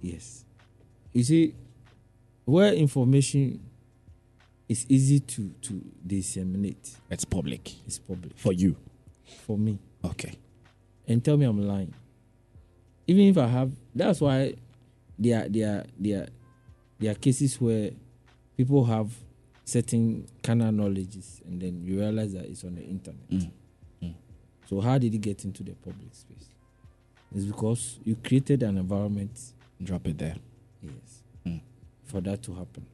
[0.01, 0.45] Yes.
[1.13, 1.55] You see,
[2.45, 3.61] where information
[4.73, 8.77] is easy to to disseminate, It's public it's public for you.
[9.47, 9.79] for me.
[10.05, 10.35] Okay.
[11.07, 11.95] And tell me I'm lying.
[13.07, 14.55] Even if I have, that's why
[15.19, 16.29] there are there are there are,
[16.99, 17.91] there are cases where
[18.57, 19.11] people have
[19.65, 23.29] certain kind of knowledges, and then you realize that it's on the internet.
[23.31, 23.51] Mm.
[24.69, 26.49] So how did it get into the public space?
[27.35, 29.39] It's because you created an environment
[29.83, 30.37] Drop it there.
[30.81, 31.23] Yes.
[31.47, 31.61] Mm.
[32.05, 32.87] For that to happen.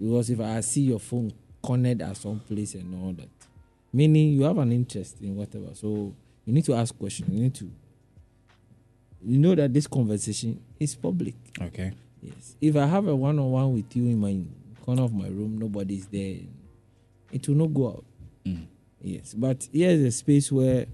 [0.00, 1.32] Because if I see your phone
[1.62, 3.28] cornered at some place and all that,
[3.92, 5.74] meaning you have an interest in whatever.
[5.74, 7.28] So you need to ask questions.
[7.30, 7.70] You need to
[9.22, 11.34] you know that this conversation is public.
[11.60, 11.92] Okay.
[12.22, 12.56] Yes.
[12.60, 14.38] If I have a one on one with you in my
[14.84, 16.36] corner of my room, nobody's there,
[17.32, 18.04] it will not go out.
[18.46, 18.66] Mm.
[19.02, 19.34] Yes.
[19.34, 20.86] But here's a space where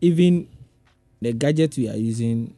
[0.00, 0.48] even
[1.20, 2.54] the gadget we are using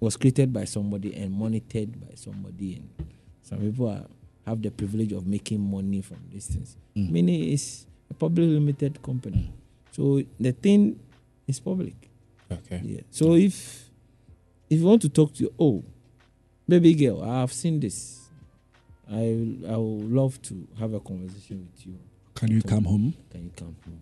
[0.00, 3.08] was created by somebody and monitored by somebody and
[3.42, 4.04] some people are,
[4.48, 6.76] have the privilege of making money from these things.
[6.96, 7.10] Mm.
[7.10, 9.52] Meaning it's a public limited company.
[9.92, 10.98] So the thing
[11.46, 11.94] is public.
[12.50, 12.80] Okay.
[12.84, 13.00] Yeah.
[13.10, 13.88] So if
[14.70, 15.84] if you want to talk to you, oh,
[16.68, 18.28] baby girl, I have seen this.
[19.10, 21.98] I I would love to have a conversation with you.
[22.34, 23.14] Can you come home?
[23.30, 24.00] Can you come home?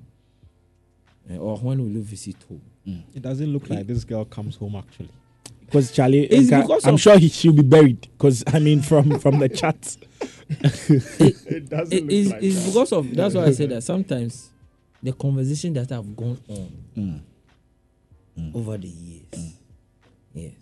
[1.31, 2.63] Uh, or when will you visit home?
[3.15, 5.11] It doesn't look like this girl comes home actually.
[5.61, 8.01] Because Charlie, It's because I'm sure he, she'll be buried.
[8.03, 9.97] Because I mean, from from the chat,
[11.49, 12.67] It doesn't It look is like it's that.
[12.67, 14.51] because of that's why I said that sometimes
[15.03, 17.21] the conversation that have gone on Mm.
[18.39, 18.55] mm.
[18.55, 19.25] over the years.
[19.33, 19.53] Mm.
[20.35, 20.53] Yes.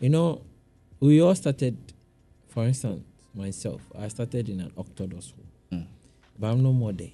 [0.00, 0.40] You know,
[1.00, 1.76] we all started,
[2.48, 3.04] for instance,
[3.34, 5.32] myself, I started in an Orthodox
[5.70, 5.86] home, mm.
[6.38, 7.10] but I'm no more there.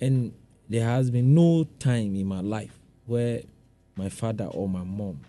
[0.00, 0.32] And
[0.68, 2.72] there has been no time in my life
[3.06, 3.42] where
[3.96, 5.20] my father or my mom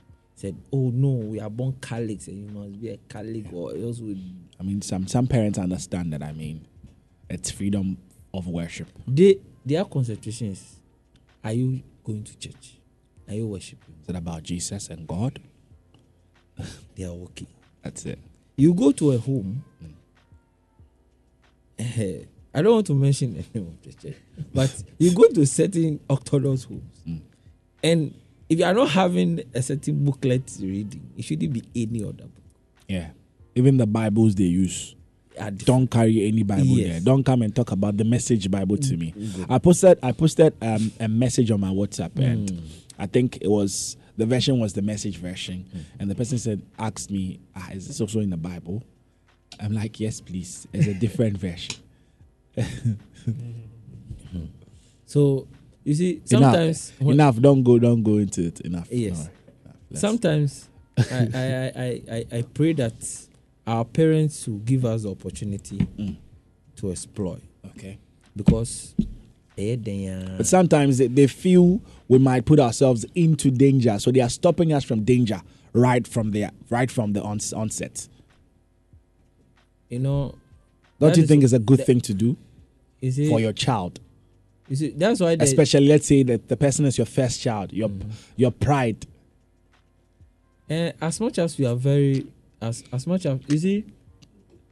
[0.43, 3.99] said, "Oh no, we are born Catholics, and you must be a Catholic, or else
[3.99, 4.17] we."
[4.59, 6.21] I mean, some some parents understand that.
[6.21, 6.67] I mean,
[7.29, 7.97] it's freedom
[8.33, 8.89] of worship.
[9.07, 10.75] They their concentration is,
[11.43, 12.77] are you going to church?
[13.29, 13.95] Are you worshiping?
[14.03, 15.39] Is it about Jesus and God?
[16.95, 17.47] They are okay.
[17.81, 18.19] That's it.
[18.57, 19.63] You go to a home.
[21.79, 22.19] eh,
[22.53, 24.17] I don't want to mention the name of the church,
[24.53, 27.21] but you go to certain Orthodox homes,
[27.81, 28.13] and
[28.49, 32.31] if you are not having a certain booklet reading, it shouldn't be any other book.
[32.87, 33.09] Yeah.
[33.55, 34.95] Even the Bibles they use.
[35.65, 36.87] Don't carry any Bible Yes.
[36.91, 36.99] there.
[37.01, 39.13] Don't come and talk about the message Bible to me.
[39.17, 42.59] Mm, I posted I posted um, a message on my WhatsApp and Mm.
[42.99, 45.79] I think it was the version was the message version Mm.
[45.99, 48.83] and the person said asked me ah, is this also in the Bible?
[49.59, 50.67] I'm like yes please.
[50.71, 51.75] It's a different version.
[55.05, 55.47] So
[55.83, 57.39] you see, sometimes enough, enough.
[57.39, 57.79] Don't go.
[57.79, 58.61] Don't go into it.
[58.61, 58.87] Enough.
[58.91, 59.29] Yes.
[59.65, 61.03] Alright, Sometimes I,
[61.33, 62.93] I, I, I, I, pray that
[63.65, 65.87] our parents will give us the opportunity
[66.75, 67.37] to explore.
[67.69, 67.97] Okay.
[68.35, 68.95] Because
[69.57, 69.75] eh,
[70.37, 74.73] But sometimes they, they feel we might put ourselves into danger, so they are stopping
[74.73, 75.41] us from danger
[75.73, 78.07] right from the right from the ons- onset.
[79.89, 80.35] you know,
[80.99, 82.37] Don't you think it's a good that- thing to do
[83.01, 83.99] is it, for your child?
[84.69, 87.73] You see, that's why they, Especially, let's say that the person is your first child,
[87.73, 88.11] your Mm.
[88.37, 89.05] your pride.
[90.69, 92.25] And as much as we are very,
[92.61, 93.85] as as much as you see,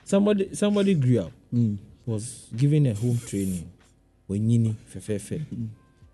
[0.05, 1.77] somebody somebody grew up Mm.
[2.05, 3.69] was given a home training
[4.27, 5.45] when yini fefefe,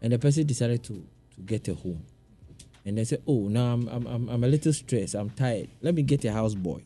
[0.02, 0.94] and the person decided to
[1.36, 2.02] to get a home,
[2.84, 5.70] and they said, oh now I'm I'm I'm, I'm a little stressed, I'm tired.
[5.82, 6.82] Let me get a house boy.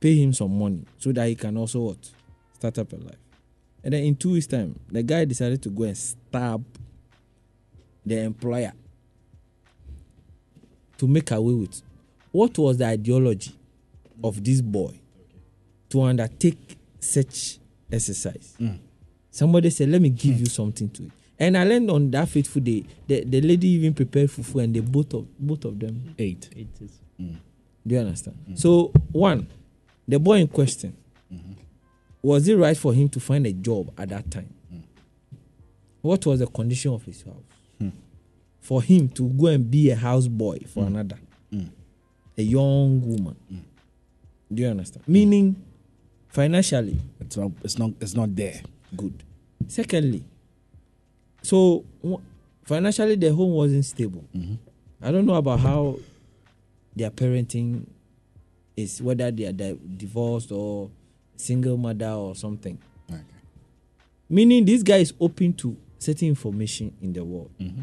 [0.00, 2.10] Pay him some money so that he can also what
[2.54, 3.14] start up a life.
[3.84, 6.64] And then in two weeks time, the guy decided to go and stab
[8.04, 8.72] the employer
[10.96, 11.82] to make away with
[12.32, 13.54] what was the ideology
[14.22, 14.98] of this boy
[15.90, 17.58] to undertake such
[17.92, 18.54] exercise.
[18.58, 18.76] Hmm.
[19.30, 20.40] Somebody said, Let me give hmm.
[20.40, 21.10] you something to it.
[21.38, 24.80] And I learned on that fateful day, the, the lady even prepared fufu and they
[24.80, 26.48] both of both of them ate.
[27.18, 27.34] Hmm.
[27.86, 28.36] Do you understand?
[28.54, 29.46] So one,
[30.08, 30.96] the boy in question,
[31.32, 31.52] mm-hmm.
[32.24, 34.48] Was it right for him to find a job at that time?
[34.70, 34.78] Hmm.
[36.00, 37.34] What was the condition of his house?
[37.78, 37.90] Hmm.
[38.62, 40.94] For him to go and be a houseboy for hmm.
[40.96, 41.18] another,
[42.38, 43.36] a young woman.
[44.52, 45.06] Do you understand?
[45.06, 45.62] Meaning,
[46.28, 47.50] financially, it's not.
[47.62, 47.90] It's not.
[48.00, 48.60] It's not there.
[48.96, 49.22] Good.
[49.68, 50.24] Secondly,
[51.42, 51.84] so
[52.64, 54.24] financially the home wasn't stable.
[54.34, 54.54] Mm-hmm.
[55.02, 55.98] I don't know about how
[56.96, 57.86] their parenting
[58.76, 60.90] is, whether they are di- divorced or
[61.36, 62.78] single mother or something.
[64.28, 67.50] Meaning, this guy is open to certain information in the world.
[67.60, 67.82] Mm-hmm.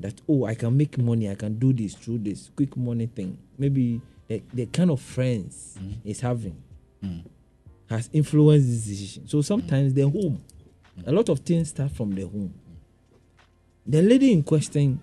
[0.00, 3.38] That oh, I can make money, I can do this through this quick money thing.
[3.56, 5.92] Maybe the, the kind of friends mm-hmm.
[6.04, 6.62] he's having
[7.02, 7.22] mm.
[7.88, 9.26] has influenced this decision.
[9.26, 10.42] So sometimes the home,
[11.06, 12.52] a lot of things start from the home.
[13.86, 15.00] The lady in question,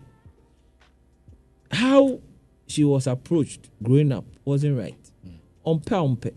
[1.72, 2.20] how
[2.68, 4.96] she was approached growing up wasn't right.
[5.26, 5.38] Mm.
[5.66, 6.34] Umpe umpe.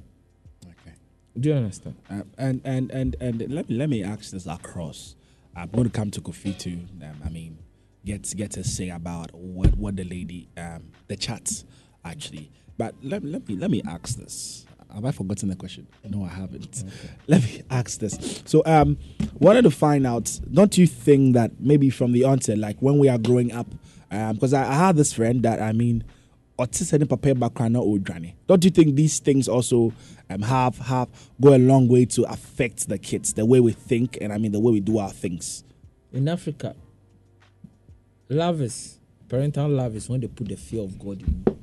[1.38, 1.96] Do you understand?
[2.08, 5.16] Um, and and and and let me let me ask this across.
[5.54, 6.80] I'm going to come to Kofi too.
[7.02, 7.58] Um, I mean,
[8.04, 11.64] get get to say about what what the lady um the chats
[12.04, 12.50] actually.
[12.78, 14.66] But let, let me let me ask this.
[14.94, 15.86] Have I forgotten the question?
[16.08, 16.84] No, I haven't.
[17.26, 18.42] Let me ask this.
[18.46, 18.96] So, um,
[19.34, 20.38] wanted to find out.
[20.50, 23.66] Don't you think that maybe from the onset, like when we are growing up,
[24.10, 26.04] um, because I, I had this friend that I mean,
[26.58, 28.34] autistic papa background or granny.
[28.46, 29.92] Don't you think these things also
[30.30, 31.08] um have have
[31.40, 34.52] go a long way to affect the kids, the way we think, and I mean
[34.52, 35.64] the way we do our things?
[36.12, 36.74] In Africa,
[38.28, 38.98] love is
[39.28, 41.58] parental love is when they put the fear of God in you.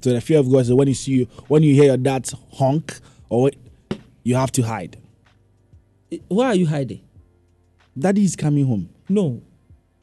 [0.00, 2.34] So the fear of God is when you see you when you hear your dad's
[2.52, 2.98] honk
[3.28, 3.50] or
[4.22, 4.96] you have to hide.
[6.28, 7.00] Why are you hiding?
[7.98, 8.88] Daddy is coming home.
[9.08, 9.42] No,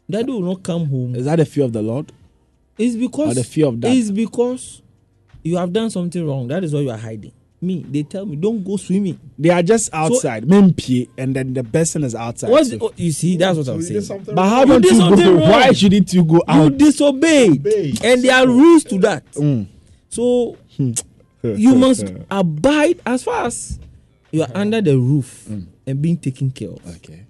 [0.10, 1.16] daddy will not come home.
[1.16, 2.12] Is that the fear of the Lord?
[2.78, 3.92] It's because Or the fear of that?
[3.92, 4.82] It's because
[5.44, 6.48] you have done something wrong.
[6.48, 7.34] That is why you are hiding.
[7.64, 9.20] Me, they tell me don't go swimming.
[9.38, 12.50] They are just outside, so, and then the person is outside.
[12.50, 12.78] What's so.
[12.78, 13.38] the, oh, you see?
[13.38, 14.26] That's what So I'm saying.
[14.34, 15.32] But how You don't did you go?
[15.36, 15.50] wrong.
[15.50, 16.78] Why shouldn't you go You out?
[16.80, 17.68] disobeyed,
[18.04, 19.32] and there are rules to that.
[19.34, 19.68] Mm.
[20.10, 20.58] So
[21.44, 23.80] you must abide as far as
[24.32, 25.68] you are under the roof mm.
[25.86, 26.96] and being taken care of.
[26.96, 27.28] Okay.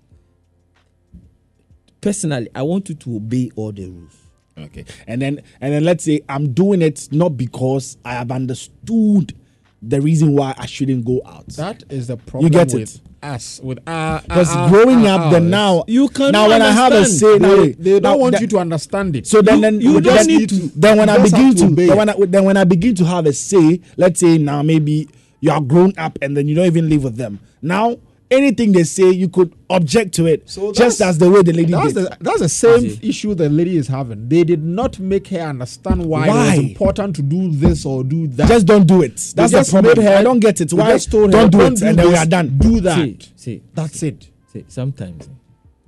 [2.00, 4.16] Personally, I want you to obey all the rules.
[4.58, 4.86] Okay.
[5.08, 9.34] And then and then let's say I'm doing it not because I have understood
[9.82, 11.48] the reason why I shouldn't go out.
[11.48, 13.02] That is the problem You get with it?
[13.24, 14.22] us, with our.
[14.22, 17.72] Because growing up, then now You cannot now when I have a say now They,
[17.72, 19.26] they don't want that- you to understand it.
[19.28, 20.56] So then, You- then you need to.
[20.76, 23.34] Then when I begin to, then when I then when I begin to have a
[23.34, 25.08] say, let's say now maybe
[25.40, 27.40] you are grown up and then you don't even live with them.
[27.62, 27.98] Now
[28.32, 31.72] anything they say, you could object to it, So just as the way the lady
[31.74, 32.06] That's did.
[32.06, 34.28] the, that's the same issue the lady is having.
[34.30, 36.46] They did not make her understand why, Why?
[36.54, 38.48] it was important to do this or do that.
[38.48, 39.18] just don't do it.
[39.18, 40.04] They That's the problem.
[40.06, 40.72] her- I don't get it.
[40.74, 42.58] Why just told her, don't do "Don't it do and then we are done.
[42.58, 42.98] Do that.
[42.98, 44.30] See, see, That's it.
[44.52, 45.30] see, sometimes.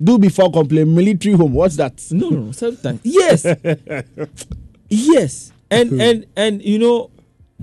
[0.02, 0.94] Do before complain.
[0.94, 1.54] Military home.
[1.54, 2.02] What's that?
[2.10, 3.00] No, no, sometimes.
[3.04, 3.46] Yes.
[4.88, 5.52] yes.
[5.70, 6.00] And hmm.
[6.00, 7.10] and and you know,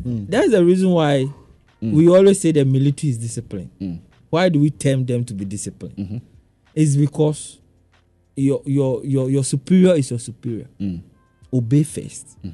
[0.02, 0.26] hmm.
[0.28, 1.26] that's the reason why
[1.80, 1.92] hmm.
[1.92, 3.70] we always say the military is disciplined.
[4.32, 5.96] Why do we tempt them to be disciplined?
[5.98, 6.18] Mm-hmm.
[6.74, 7.60] It's because
[8.36, 10.68] your your your your superior is your superior.
[10.80, 11.02] Mm.
[11.54, 12.42] Obey first.
[12.44, 12.54] Mm.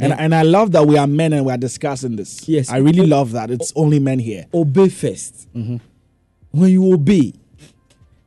[0.00, 2.48] And, and I love that we are men and we are discussing this.
[2.48, 2.68] Yes.
[2.70, 3.50] I really love that.
[3.50, 4.46] It's only men here.
[4.52, 5.76] Obey 1st mm-hmm.
[6.50, 7.32] When you obey,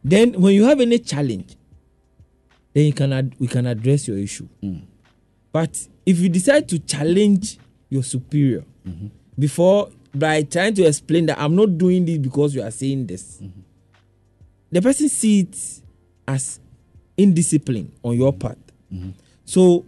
[0.04, 1.56] then when you have any challenge,
[2.74, 4.48] then you can ad- we can address your issue.
[4.64, 4.84] Mm.
[5.52, 7.58] But if you decide to challenge
[7.90, 9.08] your superior mm-hmm.
[9.38, 9.90] before
[10.20, 13.60] by trying to explain that I'm not doing this because you are saying this, mm-hmm.
[14.72, 15.84] the person sees it
[16.28, 16.60] as
[17.18, 18.40] indiscipline on your mm-hmm.
[18.40, 18.58] part.
[18.94, 19.10] Mm-hmm.
[19.46, 19.86] So,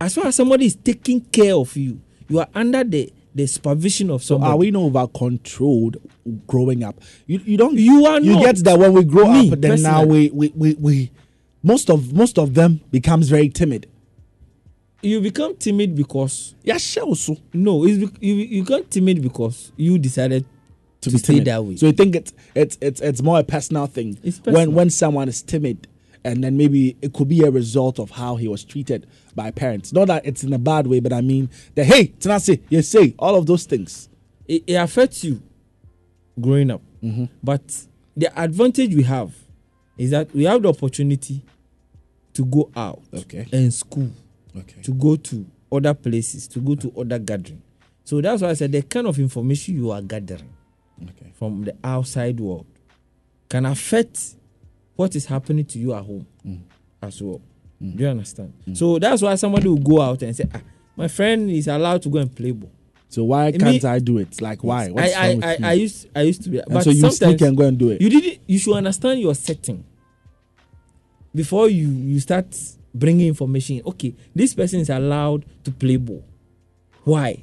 [0.00, 4.10] as far as somebody is taking care of you, you are under the the supervision
[4.10, 5.96] of So are we not over controlled
[6.46, 7.00] growing up?
[7.26, 8.44] You you don't You are you not.
[8.44, 11.10] get that when we grow Me, up, then now we, we we we
[11.62, 13.88] most of most of them becomes very timid.
[15.02, 17.04] You become timid because Yeah, sure.
[17.04, 20.44] Also no, it's bec- you you become timid because you decided
[21.00, 21.46] to, to, be stay timid.
[21.46, 21.76] that way.
[21.76, 24.18] So you think it's it's it's it's more a personal thing.
[24.22, 24.70] It's when personal.
[24.72, 25.88] when someone is timid,
[26.24, 29.92] and then maybe it could be a result of how he was treated by parents.
[29.92, 33.14] Not that it's in a bad way, but I mean that hey, Tanasi, you say
[33.18, 34.08] all of those things.
[34.46, 35.42] it, it affects you
[36.40, 36.82] growing up.
[37.02, 37.24] Mm-hmm.
[37.42, 37.86] But
[38.16, 39.34] the advantage we have
[39.98, 41.42] is that we have the opportunity
[42.34, 43.46] to go out Okay.
[43.52, 44.10] and school,
[44.56, 44.82] Okay.
[44.82, 47.62] to go to other places, to go to other gathering.
[48.04, 50.50] So that's why I said the kind of information you are gathering
[51.02, 51.32] Okay.
[51.34, 52.66] from the outside world
[53.48, 54.36] can affect
[54.96, 56.60] what is happening to you at home Mm.
[57.02, 57.40] as well.
[57.80, 58.52] Do you understand?
[58.74, 60.60] So that's why somebody will go out and say, ah,
[60.96, 62.70] my friend is allowed to go and play ball.
[63.08, 64.40] So why It can't mean- I do it?
[64.40, 64.86] Like why?
[64.86, 65.64] I, What's I, I, you?
[65.66, 67.90] I used I used to be, And but so you sneak and go and do
[67.90, 68.00] it.
[68.00, 68.38] you didn't.
[68.46, 69.84] You should understand your setting
[71.34, 72.46] before you you start
[72.94, 73.80] bringing information.
[73.86, 76.24] Okay, this person is allowed to play ball.
[77.04, 77.42] Why?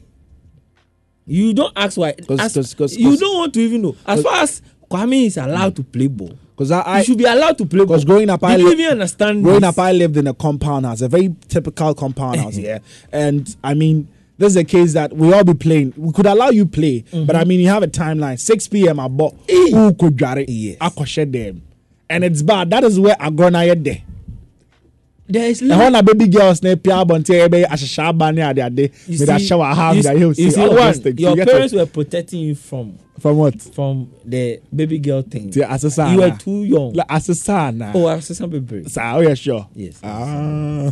[1.25, 2.13] You don't ask why.
[2.13, 3.95] 'Cause- 'cause- 'cause- you don't want to even know.
[4.05, 7.25] As far as Kwame is allowed to play ball, Because I, I you should be
[7.25, 7.87] allowed to play ball.
[7.87, 9.43] Because growing up, I li- even understand?
[9.43, 9.69] growing this?
[9.69, 12.79] up, I lived in a compound house, a very typical compound house here,
[13.11, 14.07] and I mean,
[14.39, 15.93] this is a case that we all be playing.
[15.95, 17.25] We could allow you play, Mm-hmm.
[17.25, 18.39] but I mean, you have a timeline.
[18.39, 18.99] Six p.m.
[18.99, 20.49] I bought who could get it?
[20.49, 20.77] Yes.
[20.81, 21.61] I could them,
[22.09, 22.71] and it's bad.
[22.71, 24.01] That is where I gonna get there.
[25.29, 29.19] There is And when baby girls na pia bonte ebe ashasha bani ade ade You
[29.19, 31.19] with a see- shower house you that s- you you see see all those things.
[31.19, 33.61] Your You get parents were protecting you from from what?
[33.61, 35.51] from the baby girl thing.
[35.51, 36.13] To assassin.
[36.13, 36.93] You were too young.
[36.93, 37.81] Like assassin.
[37.93, 38.87] oh, assistant baby.
[38.89, 39.67] Sir, oh yeah, sure.
[39.75, 39.99] Yes.
[40.03, 40.91] Ah.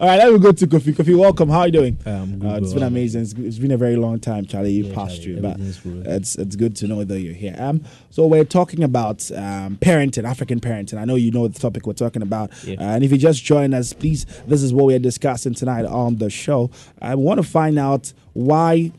[0.00, 0.92] All right, let me go to Kofi.
[0.94, 1.48] Kofi, welcome.
[1.48, 1.98] How are you doing?
[2.06, 3.22] Um, good, Uh, it's been amazing.
[3.22, 4.72] It's, it's been a very long time, Charlie.
[4.72, 5.40] You Yeah, passed Charlie,
[5.72, 7.54] through, but it's it's good to know that you're here.
[7.58, 10.98] Um, so we're talking about um, parenting, African parenting.
[10.98, 12.76] I know you know the topic we're talking about, Yeah.
[12.80, 14.26] uh, and if you just join us, please.
[14.46, 16.70] This is what we're discussing tonight on the show.
[17.00, 18.92] I want to find out why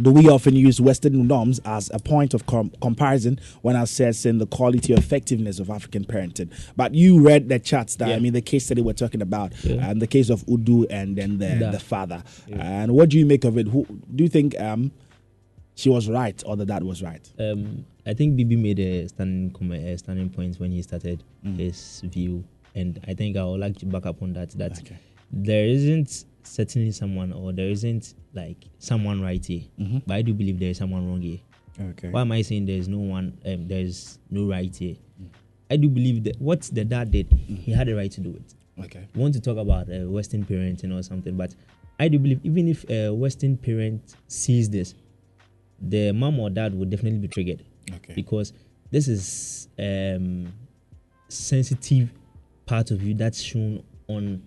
[0.00, 4.46] do we often use Western norms as a point of com- comparison when assessing the
[4.46, 6.50] quality or effectiveness of African parenting?
[6.76, 9.88] But you read the charts that I mean the case study we're talking about, Yeah.
[9.90, 11.70] and the case of Udu and then the, Da.
[11.70, 12.22] the father.
[12.52, 13.68] And what do you make of it?
[13.68, 14.90] Who do you think um,
[15.74, 17.28] she was right or the dad was right?
[17.38, 21.58] Um, I think Bibi made a standing comment, a standing point when he started Mm.
[21.58, 24.50] his view, and I think I would like to back up on that.
[24.52, 24.96] That Okay.
[25.32, 30.02] there isn't certainly someone, or there isn't like someone right here, Mhm.
[30.06, 31.38] but I do believe there is someone wrong here.
[31.80, 32.08] Okay.
[32.10, 33.36] Why am I saying there is no one?
[33.44, 34.96] Um, there is no right here.
[35.70, 38.54] I do believe that what the dad did, he had a right to do it.
[38.84, 39.04] Okay.
[39.14, 41.54] We want to talk about uh, Western parenting or something, but
[41.98, 44.94] I do believe even if a Western parent sees this,
[45.80, 48.14] the mom or dad will definitely be triggered Okay.
[48.14, 48.52] because
[48.90, 50.52] this is um,
[51.28, 52.10] sensitive
[52.66, 54.42] part of you that's shown on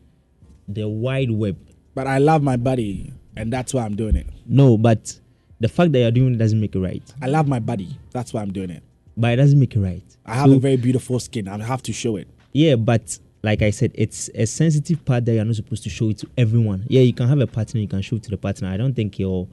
[0.68, 1.58] the wide web.
[1.98, 4.28] But I love my body, and that's why I'm doing it.
[4.46, 5.20] No, but
[5.60, 7.02] the fact that you're doing it doesn't make it right.
[7.24, 7.98] I love my body.
[8.12, 8.84] That's why I'm doing it.
[9.18, 10.04] But it doesn't make it right.
[10.24, 11.48] I have So- a very beautiful skin.
[11.48, 12.28] I have to show it.
[12.54, 16.12] Yeah, but like I said, it's a sensitive part that you're not supposed to show
[16.12, 16.86] it to everyone.
[16.88, 18.68] Yeah, you can have a partner, you can show it to the partner.
[18.68, 19.48] I don't think your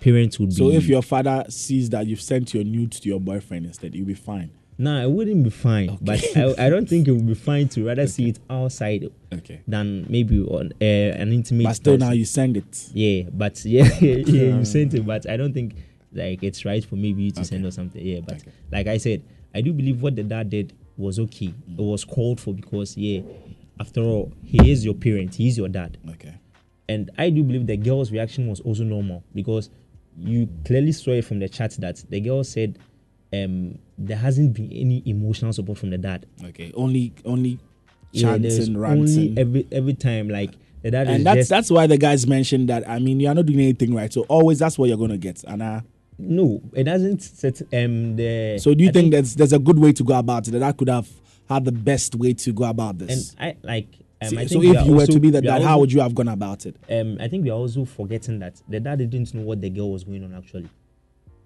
[0.00, 0.72] parents would So be.
[0.72, 4.06] So if your father sees that you've sent your nudes to your boyfriend instead, you'll
[4.06, 4.48] be fine.
[4.82, 5.96] Nah, it wouldn't be fine.
[6.00, 9.60] But I, I don't think it would be fine to rather see it outside Okay.
[9.68, 11.62] than maybe on uh, an intimate.
[11.64, 12.88] But still, now you send it.
[12.92, 15.06] Yeah, but yeah, yeah, you sent it.
[15.06, 15.76] But I don't think
[16.12, 18.04] like it's right for maybe you to send or something.
[18.04, 19.22] Yeah, but like I said,
[19.54, 21.54] I do believe what the dad did was okay.
[21.78, 23.20] It was called for because yeah,
[23.78, 25.36] after all, he is your parent.
[25.36, 25.96] He is your dad.
[26.10, 26.34] Okay.
[26.88, 29.70] And I do believe the girl's reaction was also normal because
[30.18, 32.80] you clearly saw it from the chat that the girl said
[33.32, 36.26] um, there hasn't been any emotional support from the dad.
[36.44, 36.72] Okay.
[36.74, 37.58] Only, only
[38.12, 40.50] Yeah, there's only every every time like
[40.82, 42.88] the dad is and that's just that's why the guys mentioned that.
[42.88, 45.42] I mean, you're not doing anything right, so always that's what you're gonna get.
[45.44, 45.80] And uh,
[46.18, 48.58] no, it doesn't set um the.
[48.60, 50.50] so do you I think, there's there's a good way to go about it?
[50.52, 51.08] That I could have
[51.48, 53.34] had the best way to go about this.
[53.38, 53.56] and.
[53.62, 53.88] I like.
[54.20, 55.80] Um, So- I so think if you were also- to be the are dad, how
[55.80, 56.76] would you have gone about it?
[56.88, 59.90] Um, I think we are also forgetting that the dad didn't know what the girl
[59.90, 60.68] was going on actually.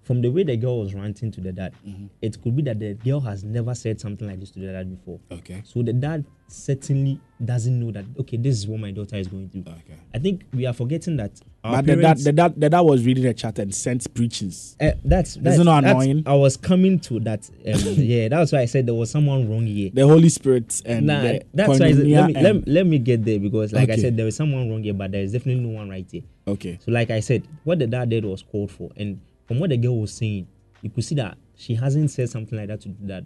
[0.07, 2.05] From the way the girl was ranting to the dad, Mm-hmm.
[2.21, 4.89] it could be that the girl has never said something like this to the dad
[4.89, 5.19] before.
[5.29, 5.61] Okay.
[5.65, 9.49] So the dad certainly doesn't know that okay, this is what my daughter is going
[9.49, 9.61] through.
[9.67, 9.99] Okay.
[10.13, 11.31] I think we are forgetting that
[11.61, 14.77] our But the dad, the dad, the dad was reading the chat and sent preachings.
[14.79, 16.23] Uh, that's that's, Isn't it that's- annoying?
[16.25, 17.49] I was coming to that.
[17.49, 17.55] Um,
[17.97, 19.91] yeah, that's why I said there was someone wrong here.
[19.93, 22.71] The Holy Spirit and Nah, the that's why I said, let me, let, and- me-
[22.73, 24.03] let me get there because, like I Okay.
[24.03, 26.23] said, there is someone wrong here, but there is definitely no one right here.
[26.47, 26.79] Okay.
[26.81, 29.77] So, like I said, what the dad did was called for, and from what the
[29.77, 30.47] girl was saying,
[30.81, 33.25] you could see that she hasn't said something like that to dad.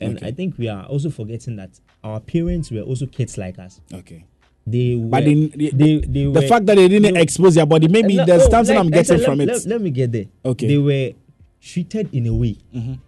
[0.00, 0.26] And Okay.
[0.28, 3.80] I think we are also forgetting that our parents were also kids like us.
[3.92, 4.24] Okay.
[4.66, 7.66] They were, But they, they, they, they the were- fact that they didn't expose their
[7.66, 9.52] body, maybe No, there's oh, something like I'm getting said, from let, it.
[9.52, 10.24] Let, let me get there.
[10.44, 10.66] Okay.
[10.68, 11.10] They were
[11.60, 12.56] treated in a way.
[12.74, 12.98] Mhm.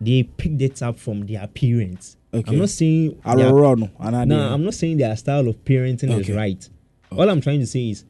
[0.00, 2.16] They picked it up from their parents.
[2.34, 2.50] Okay.
[2.52, 3.20] I'm not saying.
[3.24, 4.52] Their- no, another No.
[4.54, 6.32] I'm not saying their style of parenting is Okay.
[6.32, 6.68] right.
[7.10, 8.04] All I'm trying to say is,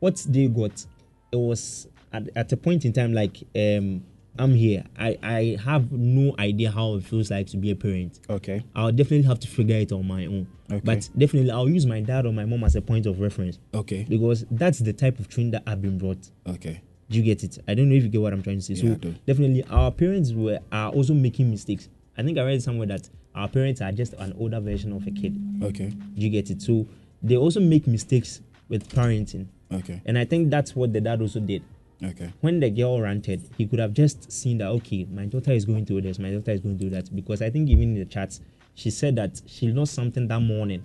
[0.00, 0.84] what they got,
[1.32, 4.02] it was at, at a point in time like um
[4.36, 4.84] I'm here.
[4.98, 8.18] I I have no idea how it feels like to be a parent.
[8.28, 8.64] Okay.
[8.74, 10.48] I'll definitely have to figure it on my own.
[10.70, 10.80] Okay.
[10.82, 13.60] But definitely, I'll use my dad or my mom as a point of reference.
[13.72, 14.04] Okay.
[14.08, 16.30] Because that's the type of training that I've been brought.
[16.48, 16.80] Okay.
[17.10, 17.58] Do you get it?
[17.68, 18.74] I don't know if you get what I'm trying to say.
[18.74, 21.88] Yeah, so definitely, our parents were are also making mistakes.
[22.16, 25.12] I think I read somewhere that our parents are just an older version of a
[25.12, 25.38] kid.
[25.62, 25.90] Okay.
[25.90, 26.60] Do you get it?
[26.60, 26.88] So
[27.22, 29.46] they also make mistakes with parenting.
[29.72, 30.02] Okay.
[30.06, 31.62] And I think that's what the dad also did.
[32.02, 32.32] Okay.
[32.40, 35.86] When the girl ranted, he could have just seen that okay, my daughter is going
[35.86, 37.14] through this, my daughter is going through that.
[37.14, 38.40] Because I think even in the chats,
[38.74, 40.82] she said that she lost something that morning.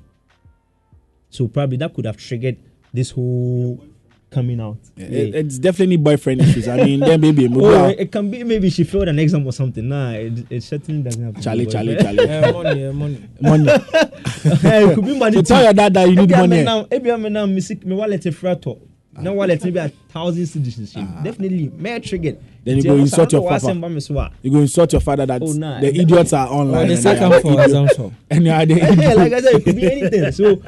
[1.30, 2.58] So probably that could have triggered
[2.94, 3.84] this whole
[4.32, 4.78] coming out.
[4.96, 6.68] It- it's definitely boyfriend issues.
[6.68, 7.66] I mean, then maybe a movie.
[7.66, 9.88] Oh, it can be maybe she failed an exam or something.
[9.88, 11.98] Nah, it, it certainly doesn't have to Charlie, be Charlie.
[11.98, 12.30] Charlie.
[12.30, 13.30] Eh, money, money.
[13.42, 13.66] Money.
[14.46, 15.36] it could be money.
[15.38, 16.64] So tell your dad that you need money.
[16.64, 18.80] Now, ebi ame now, me sick, me wallet e frato.
[19.20, 19.24] Ah.
[19.24, 21.24] Now wallet maybe a thousand cedis.
[21.24, 22.40] Definitely, may triggered.
[22.64, 23.74] Then you go insult your papa.
[23.74, 24.32] papa.
[24.42, 25.80] You go insult your father that Oh, nah.
[25.80, 26.68] the idiots are online.
[26.68, 29.34] Oh, the and they are second the for idiot- And you are the Yeah, like
[29.34, 30.32] I said, it could be anything.
[30.40, 30.62] So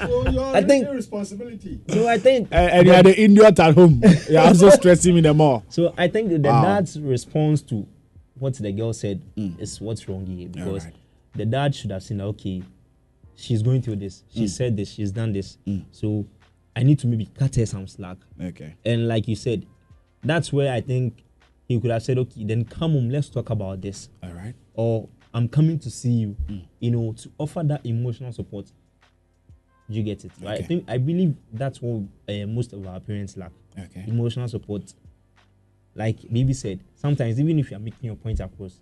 [0.54, 1.80] I think responsibility.
[1.88, 2.08] so.
[2.08, 4.02] I think and, and you are the idiot at home.
[4.30, 5.64] You're also stressing me the more.
[5.70, 6.64] So I think the Wow.
[6.64, 7.86] dad's response to
[8.39, 10.95] what the girl said is what's wrong here because Alright.
[11.36, 12.64] the dad should have seen that okay,
[13.36, 14.49] she's going through this, she Mm.
[14.49, 15.58] said this, she's done this,
[15.91, 16.26] so
[16.76, 18.17] I need to maybe cut her some slack.
[18.41, 18.76] Okay.
[18.86, 19.65] And like you said,
[20.24, 21.24] that's where I think
[21.67, 24.09] he could have said, okay, then come home, let's talk about this.
[24.24, 24.53] All right.
[24.74, 26.36] Or I'm coming to see you,
[26.80, 28.72] you know, to offer that emotional support.
[29.89, 30.32] You get it?
[30.45, 30.63] I Okay.
[30.63, 33.51] think I believe that's what uh, most of our parents lack.
[33.78, 34.05] Okay.
[34.07, 34.93] Emotional support.
[35.93, 38.80] Like Baby said, sometimes even if you are making your point across,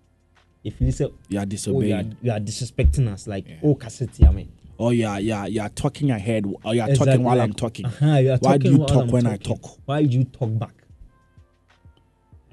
[0.63, 2.17] if you listen, You are oh, you are, disobeying.
[2.21, 4.51] you are disrespecting us, like oh, cassette, I mean.
[4.79, 7.51] Or you are, you are, you are talking ahead, or you are talking while I'm
[7.51, 7.85] talking.
[7.85, 9.77] Uh-huh, you Why do you talk I'm when I talk?
[9.85, 10.73] Why do you talk back?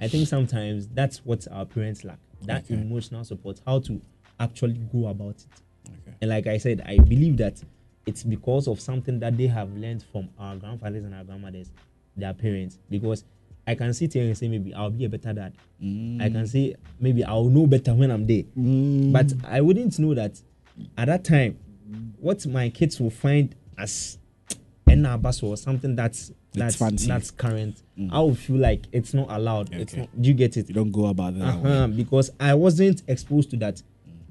[0.00, 2.74] I think sometimes that's what our parents lack that Okay.
[2.74, 4.02] emotional support, how to
[4.40, 5.92] actually go about it.
[6.20, 7.62] And like I said, I believe that
[8.06, 11.70] it's because of something that they have learned from our grandfathers and our grandmothers,
[12.16, 12.80] their parents.
[12.90, 13.24] Because
[13.68, 15.52] I can sit here and say, maybe I'll be a better dad.
[15.80, 18.42] I can say, maybe I'll know better when I'm there.
[19.12, 20.40] But I wouldn't know that
[20.98, 21.58] at that time,
[22.26, 24.18] what my kids will find as
[24.88, 29.72] an abbas or something that's that's that's current, I will feel like it's not allowed.
[29.72, 30.08] It's not.
[30.20, 30.68] Do you get it?
[30.68, 31.44] You don't go about that.
[31.44, 33.80] Uh-huh, because I wasn't exposed to that.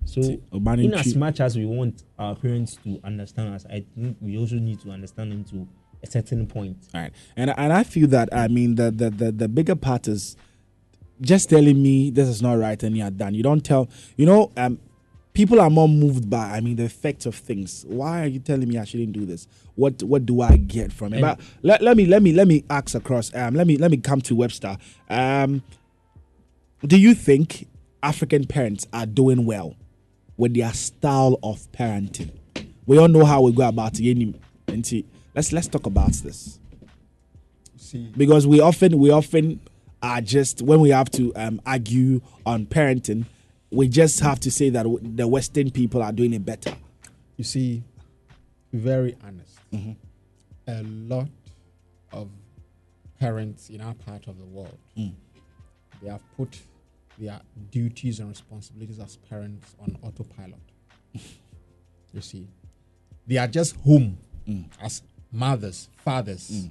[0.04, 0.22] So,
[0.52, 4.56] in as much as we want our parents to understand us, I think we also
[4.56, 5.68] need to understand them to
[6.04, 6.78] a certain point.
[6.93, 7.14] All right.
[7.38, 10.36] And and I feel that I mean the the the, the bigger part is
[11.22, 13.36] just telling me this is not right and you're done.
[13.36, 13.88] You don't tell
[14.18, 14.80] you know, um
[15.36, 17.86] people are more moved by I mean the effect of things.
[17.88, 19.48] Why are you telling me I shouldn't do this?
[19.76, 21.18] What what do I get from it?
[21.18, 23.34] And- but let, let me let me let me ask across.
[23.36, 24.78] Um, let me let me come to Webster.
[25.10, 25.62] Um,
[26.82, 27.68] do you think
[28.02, 29.76] African parents are doing well
[30.38, 32.32] with their style of parenting?
[32.86, 34.36] We all know how we go about it.
[34.68, 35.06] and see,
[35.36, 36.60] Let's let's talk about this
[37.78, 39.60] See, because we often we often
[40.02, 43.26] are just when we have to um, argue on parenting,
[43.76, 46.74] we just have to say that the Western people are doing it better.
[47.38, 47.84] you see,
[48.72, 49.60] very honest.
[49.74, 49.92] Mm-hmm.
[50.68, 51.28] A lot
[52.14, 52.30] of
[53.20, 55.14] parents in our part of the world, Mm.
[56.02, 56.58] they have put
[57.18, 57.40] their
[57.72, 60.60] duties and responsibilities as parents on autopilot.
[62.14, 62.48] you see,
[63.28, 64.18] they are just home
[64.48, 64.66] Mm.
[64.82, 65.02] as
[65.32, 66.70] mothers, fathers,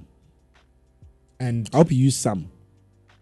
[1.39, 2.49] and I hope you use some.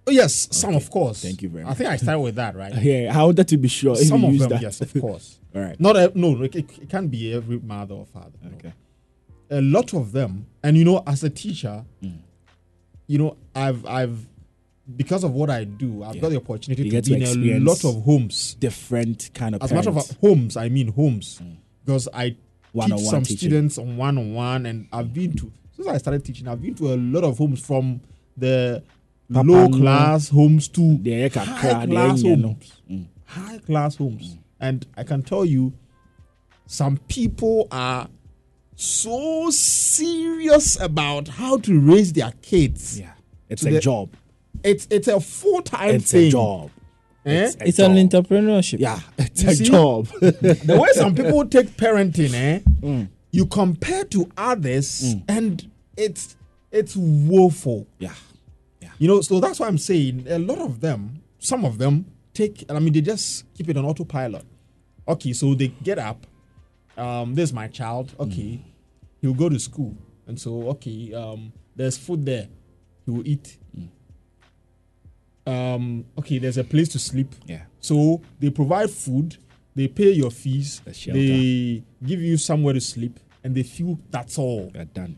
[0.08, 1.22] Oh yes, some of course.
[1.22, 1.72] Thank you very much.
[1.72, 2.74] I think I started with that, right?
[2.82, 3.96] Yeah, I wanted to be sure.
[3.96, 4.62] Some of them, that.
[4.62, 5.40] yes, of course.
[5.56, 5.80] All right.
[5.80, 8.32] Not a, no, it, it can't be every mother or father.
[8.42, 8.50] no.
[8.58, 8.74] Okay.
[9.52, 12.18] A lot of them, and you know, as a teacher, Mm.
[13.08, 14.26] you know, I've I've
[14.98, 16.22] because of what I do, I've Yeah.
[16.22, 18.56] got the opportunity You to get be to in a lot of homes.
[18.60, 21.40] Different kind of As matter of homes, I mean homes,
[21.86, 22.38] because I teach
[22.74, 23.38] One-on-one some teaching.
[23.38, 26.74] students on one on one, and I've been to since I started teaching, I've been
[26.76, 28.02] to a lot of homes from
[28.36, 28.82] the
[29.42, 29.78] low no.
[29.78, 32.48] class homes to high class Enya no.
[32.50, 35.74] homes, high class homes, and I can tell you,
[36.66, 38.08] some people are
[38.76, 43.00] so serious about how to raise their kids.
[43.00, 43.14] Yeah,
[43.50, 44.10] it's a the- job.
[44.64, 46.28] It's it's a full time It's thing.
[46.28, 46.72] a job.
[47.26, 47.46] Eh?
[47.46, 48.80] It's a It's an entrepreneurship.
[48.80, 49.64] Yeah, it's You a see?
[49.66, 50.08] job.
[50.22, 52.60] the way some people take parenting, eh?
[52.82, 53.10] Mm.
[53.32, 56.36] You compare to others, and it's
[56.72, 57.88] it's woeful.
[58.00, 58.14] Yeah.
[59.00, 62.64] You know, so that's why I'm saying a lot of them, some of them take.
[62.70, 64.46] I mean, they just keep it on autopilot.
[65.08, 66.26] Okay, so they get up.
[66.98, 68.14] Um, this is my child.
[68.20, 68.62] Okay,
[69.22, 72.48] he'll go to school, and so okay, um, there's food there.
[73.06, 73.58] He will eat.
[75.46, 77.36] Um, okay, there's a place to sleep.
[77.46, 77.64] Yeah.
[77.82, 79.38] So they provide food,
[79.76, 81.20] they pay your fees, The shelter.
[81.20, 84.70] they give you somewhere to sleep, and they feel that's all.
[84.74, 85.18] They're done.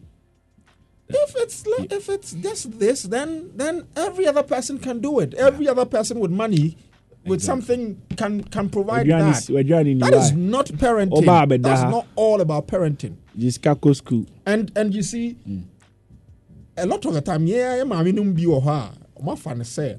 [1.07, 5.33] If it's if it's just this, then then every other person can do it.
[5.35, 6.77] Every other person with money,
[7.25, 9.45] with something can can provide that.
[9.47, 11.61] That is not parenting.
[11.61, 13.17] That's not all about parenting.
[13.37, 14.25] Just go school.
[14.45, 15.63] And and you see, Mm.
[16.77, 18.91] a lot of the time, yeah, maame nom bi wɔ hɔ a
[19.21, 19.97] ɔmo afa ne sɛ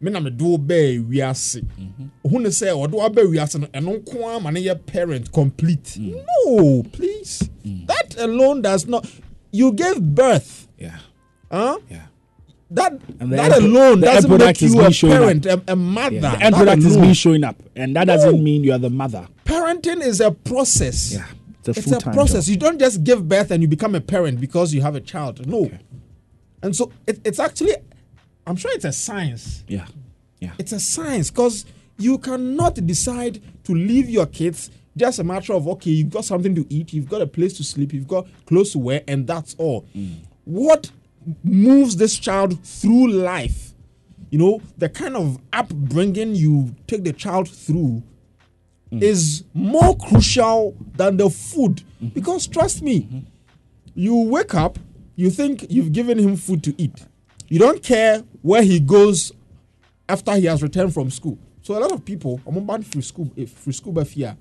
[0.00, 1.62] me na me do bɛɛ wiase.
[1.62, 2.04] Mm-hmm.
[2.26, 5.96] Ohun ne sɛ ɔdo aba wiase no ɛno nko ara ma ne yɛ parent complete.
[5.98, 6.14] Mm.
[6.46, 7.48] No, please,
[7.86, 9.06] that alone does not.
[9.50, 10.68] You gave birth.
[10.78, 10.98] Yeah.
[11.50, 11.78] Huh?
[11.88, 12.02] Yeah.
[12.70, 15.20] That that end- alone the doesn't make you a me showing up.
[15.20, 16.14] parent, a, a mother.
[16.16, 16.20] Yeah.
[16.36, 17.08] The end That product is alone.
[17.08, 19.26] me showing up, and that doesn't mean you are the mother.
[19.46, 21.14] Parenting is a process.
[21.14, 21.24] Yeah,
[21.64, 22.44] it's a it's a process.
[22.44, 22.50] job.
[22.52, 25.46] You don't just give birth and you become a parent because you have a child.
[25.46, 25.70] No.
[26.62, 27.74] And so it, it's actually,
[28.46, 29.64] I'm sure it's a science.
[29.66, 29.86] Yeah.
[30.40, 30.50] Yeah.
[30.58, 31.64] It's a science because
[31.96, 36.54] you cannot decide to leave your kids just a matter of, okay, you've got something
[36.54, 39.54] to eat, you've got a place to sleep, you've got clothes to wear, and that's
[39.58, 39.86] all.
[39.96, 40.16] Mm.
[40.44, 40.90] What
[41.44, 43.74] moves this child through life?
[44.30, 48.02] You know, the kind of upbringing you take the child through
[48.92, 49.02] mm.
[49.02, 51.82] is more crucial than the food.
[52.02, 52.08] Mm-hmm.
[52.08, 53.18] Because trust me, mm-hmm.
[53.94, 54.78] you wake up,
[55.16, 57.06] you think you've given him food to eat.
[57.48, 59.32] You don't care where he goes
[60.08, 61.38] after he has returned from school.
[61.62, 64.36] So a lot of people, I'm about free school, eh, if free school by fear,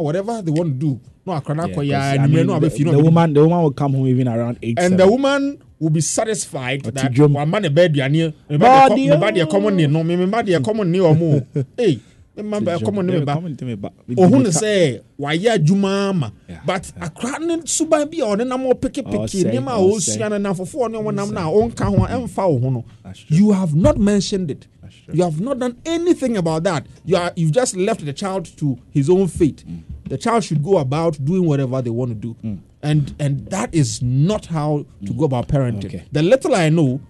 [0.00, 1.00] whatever they want to do.
[1.24, 1.40] No,
[1.82, 4.76] Yeah, I mean, no, the, the woman, the woman will come home even around eight.
[4.78, 4.96] and seven.
[4.96, 9.32] the woman will be satisfied Ɔte that one man a bed yani me Body, ba
[9.32, 11.44] de common ne no me me ba de common ne omo
[11.76, 12.00] hey
[12.36, 13.18] me ma ba common ne dwom.
[13.18, 17.38] me ba Come on, tell me ba- ohun sɛ wayɛ adwuma ama Yeah, but akra
[17.40, 20.38] ne suban bi a ɔne nam ɔpeke peke oh, Ɔsɛe, nneɛma oh, a ɔsua no
[20.38, 22.84] na fofoɔ ne ɔmo nam na ɔnka ho a ɛmfa wo ho no
[23.28, 24.66] you have not mentioned it
[25.12, 26.86] you have not done anything about that.
[27.04, 29.64] You are you've just left the child to his own fate.
[29.66, 29.82] Mm.
[30.08, 32.34] the child should go about doing whatever they want to do.
[32.44, 32.58] Mm.
[32.82, 35.16] And and that is not how to mm.
[35.18, 35.86] go about parenting.
[35.86, 36.04] Okay.
[36.12, 37.00] the little i know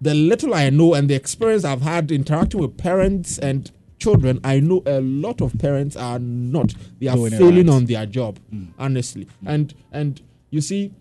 [0.00, 4.60] the little i know and the experience i've had interacting with parents and children i
[4.60, 6.72] know a lot of parents are not.
[7.00, 8.68] They are failing on their job mm.
[8.78, 9.26] honestly.
[9.46, 10.20] And and
[10.50, 10.92] you see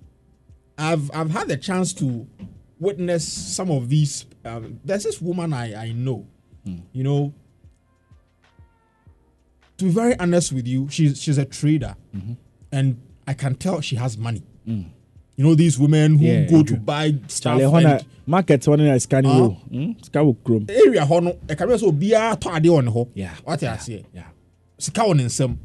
[0.77, 2.27] i've i've had the chance to
[2.79, 6.25] witness some of these um, there's this woman i i know
[6.91, 7.33] you know.
[9.77, 11.95] To be very honest with you she's she's a trader.
[12.15, 12.33] Mm-hmm.
[12.71, 14.43] and i can tell she has money.
[14.65, 16.43] You know these women who Mm.
[16.43, 19.49] Yeah, go you to buy stuff Hona, and market one is scanning roll.
[19.71, 19.91] Hmm?
[20.01, 20.65] Scan chrome.
[20.69, 24.03] area hɔ no ɛka bɛ sɛ obiara tɔ adeɛ wɔ ne hɔ Yeah, wate aseɛ
[24.13, 24.27] Yeah.
[24.79, 25.57] sika wɔ ne nsam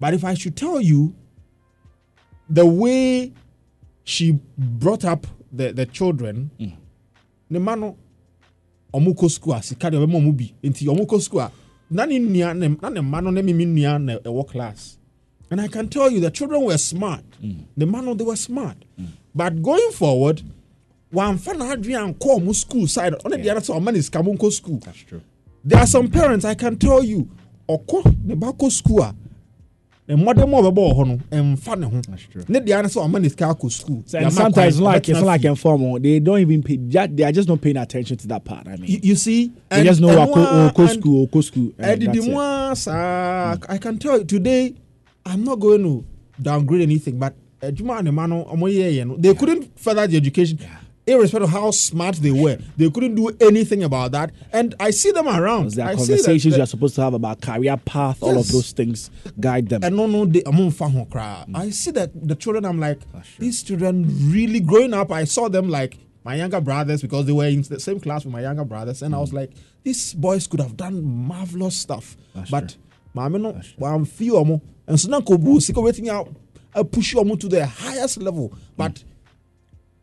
[0.00, 1.14] but if i should tell you
[2.48, 3.32] the way
[4.04, 6.50] she brought up the the children
[7.50, 7.96] ne ma no
[8.94, 10.52] ɔmo kɔ school a sika deɛ ɔbɛma ɔmo bi.
[10.62, 11.52] Nti ɔmo kɔ school a
[11.90, 14.98] na ne nua ne na ne ma no ne mimi nua na ɛwɔ class.
[15.50, 17.24] And i can tell you the children were smart.
[17.76, 18.76] The ma no they were smart.
[19.34, 20.42] But going forward
[21.12, 23.14] wàmfa n'adwene ankɔ ɔmo school side.
[23.24, 25.22] Ɔne deɛ sɛ ɔma ne sika mo nkɔ school That's true.
[25.64, 27.28] there are some parents i can tell you
[27.68, 29.14] ɔkɔ ne ba kɔ school a
[30.08, 32.00] ne mmɔden mu a ɔbɛbɔ wɔ hɔ no ɛmfa ne ho
[32.48, 35.26] ne deɛ ano sɛ ɔma ne sika akɔ school So, and sometimes like it's not
[35.26, 35.98] like informal.
[36.00, 36.76] They don't even pay.
[36.78, 38.66] They are just not paying attention to that part.
[38.66, 41.72] I mean, you, you see they just know one- go and- school, go school.
[41.78, 42.30] and ɛdidi that's it.
[42.32, 44.74] mu a saa i can tell you today
[45.26, 46.04] i'm not going to
[46.40, 50.06] downgrade anything but adwuma a ne ma no ɔmo yɛ yɛ no they couldn't further
[50.06, 50.58] the education
[51.08, 54.30] irrespective of how smart they were they couldn't do anything about that.
[54.52, 55.70] And i see them around.
[55.72, 58.22] There are I conversations you are supposed to have about career path.
[58.22, 59.82] All of those things guide them.
[59.84, 63.00] and no no they ɔmo nfa ho koraa i see that the children i'm like
[63.14, 67.32] ah, these children really growing up i saw them like my younger brothers because they
[67.32, 69.02] were in the same class with my younger brothers.
[69.02, 69.36] And i was hmm.
[69.36, 69.52] like
[69.82, 72.16] these boys could have done marvelous stuff.
[72.36, 72.76] Ah, but
[73.14, 77.48] maame no ah, wamfi ɔmo nso na nkobu sika wetumi a uh, push ɔmo to
[77.48, 78.48] the highest level.
[78.48, 78.58] Hmm.
[78.76, 79.04] But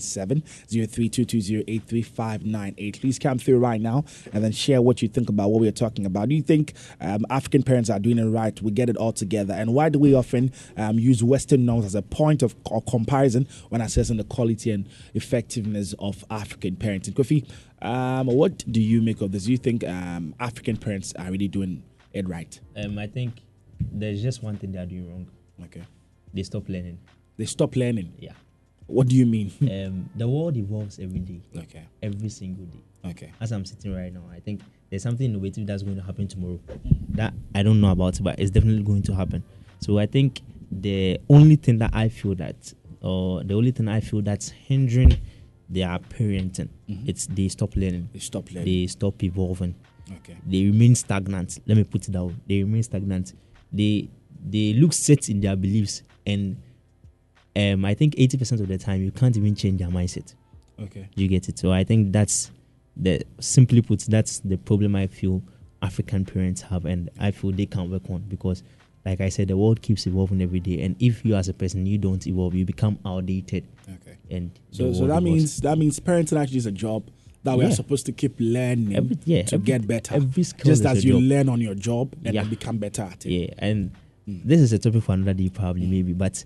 [0.05, 3.01] 83597, 03220 83597, 03220 83598.
[3.01, 6.05] Please come through right now and then share what you think about what we're talking
[6.05, 6.29] about.
[6.29, 8.59] Do you think um, African parents are doing it right?
[8.61, 9.53] We get it all together.
[9.53, 13.47] And why do we often um, use Western norms as a point of co- comparison
[13.69, 17.13] when assessing the quality and effectiveness of African parenting?
[17.13, 17.47] Kofi,
[17.81, 19.45] um, what do you make of this?
[19.45, 21.83] Do you think um, African parents are really doing
[22.13, 22.59] it right?
[22.75, 23.41] Um, I think
[23.79, 25.27] there's just one thing they are doing wrong.
[25.65, 25.83] Okay.
[26.33, 26.99] They stop learning.
[27.37, 28.13] They stop learning.
[28.17, 28.31] Yeah.
[28.87, 29.51] What do you mean?
[29.61, 31.41] um, the world evolves every day.
[31.57, 31.83] Okay.
[32.03, 32.83] Every single day.
[33.09, 33.31] Okay.
[33.39, 36.59] As I'm sitting right now, I think there's something innovative that's going to happen tomorrow.
[37.09, 39.43] That I don't know about, but it's definitely going to happen.
[39.79, 43.99] So I think the only thing that I feel that, or the only thing I
[43.99, 45.19] feel that's hindering
[45.69, 48.09] their parenting, it's they stop learning.
[48.13, 48.65] They stop learning.
[48.65, 49.75] They stop evolving.
[50.17, 50.37] Okay.
[50.45, 51.59] They remain stagnant.
[51.65, 52.39] Let me put it down.
[52.47, 53.33] They remain stagnant.
[53.71, 54.09] They
[54.47, 56.57] they look set in their beliefs, and
[57.55, 60.33] um, I think 80% of the time you can't even change their mindset.
[60.81, 61.07] Okay.
[61.15, 61.57] You get it.
[61.57, 62.51] So I think that's
[62.97, 65.41] the simply put, that's the problem I feel
[65.81, 68.63] African parents have, and I feel they can't work on because,
[69.05, 71.85] like I said, the world keeps evolving every day, and if you as a person
[71.85, 73.65] you don't evolve, you become outdated.
[73.87, 74.17] Okay.
[74.31, 75.23] And So, so that evolves.
[75.23, 77.03] means that means parenting actually is a job
[77.43, 80.15] that we are supposed to keep learning Every- yeah, to every- get better.
[80.15, 81.21] every skill Just as you job.
[81.21, 82.43] learn on your job and Yeah.
[82.43, 83.31] become better at it.
[83.31, 83.91] Yeah, and
[84.25, 86.13] this is a topic for another day, probably maybe.
[86.13, 86.43] But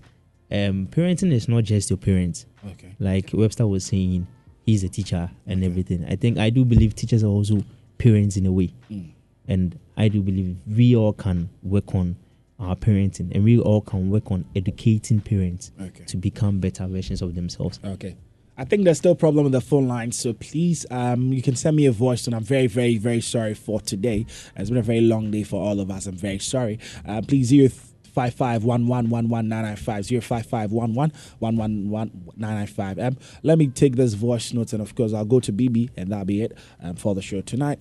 [0.52, 2.46] um, parenting is not just your parents.
[2.72, 2.94] Okay.
[2.98, 4.26] Like Webster was saying,
[4.66, 6.04] he's a teacher and everything.
[6.08, 7.62] I think I do believe teachers are also
[7.98, 9.10] parents in a way, Mm.
[9.48, 12.16] and I do believe we all can work on
[12.58, 16.04] our parenting, and we all can work on educating parents Okay.
[16.06, 17.80] to become better versions of themselves.
[17.84, 18.16] Okay.
[18.58, 21.56] I think there's still a problem with the phone line, so please, um, you can
[21.56, 24.26] send me a voice, and I'm very, very, very sorry for today.
[24.56, 26.06] It's been a very long day for all of us.
[26.06, 26.78] I'm very sorry.
[27.06, 27.70] Uh, please, zero
[28.10, 31.56] five five one one one one nine nine five zero five five one one one
[31.56, 32.98] one one nine nine five.
[32.98, 36.10] Um, let me take this voice note, and of course, I'll go to BB, and
[36.10, 37.78] that'll be it um, for the show tonight.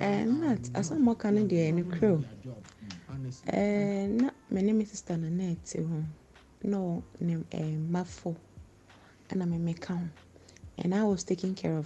[0.00, 2.24] Eh, Nat, asɛm mmɔka no deɛ ɛno korɛ o.
[3.46, 6.02] Eh, na me ne me sister Nanette te ho
[6.64, 8.34] na ɔ- ne eh, mmafo
[9.30, 9.74] ɛna me
[10.78, 11.80] and I was taking care of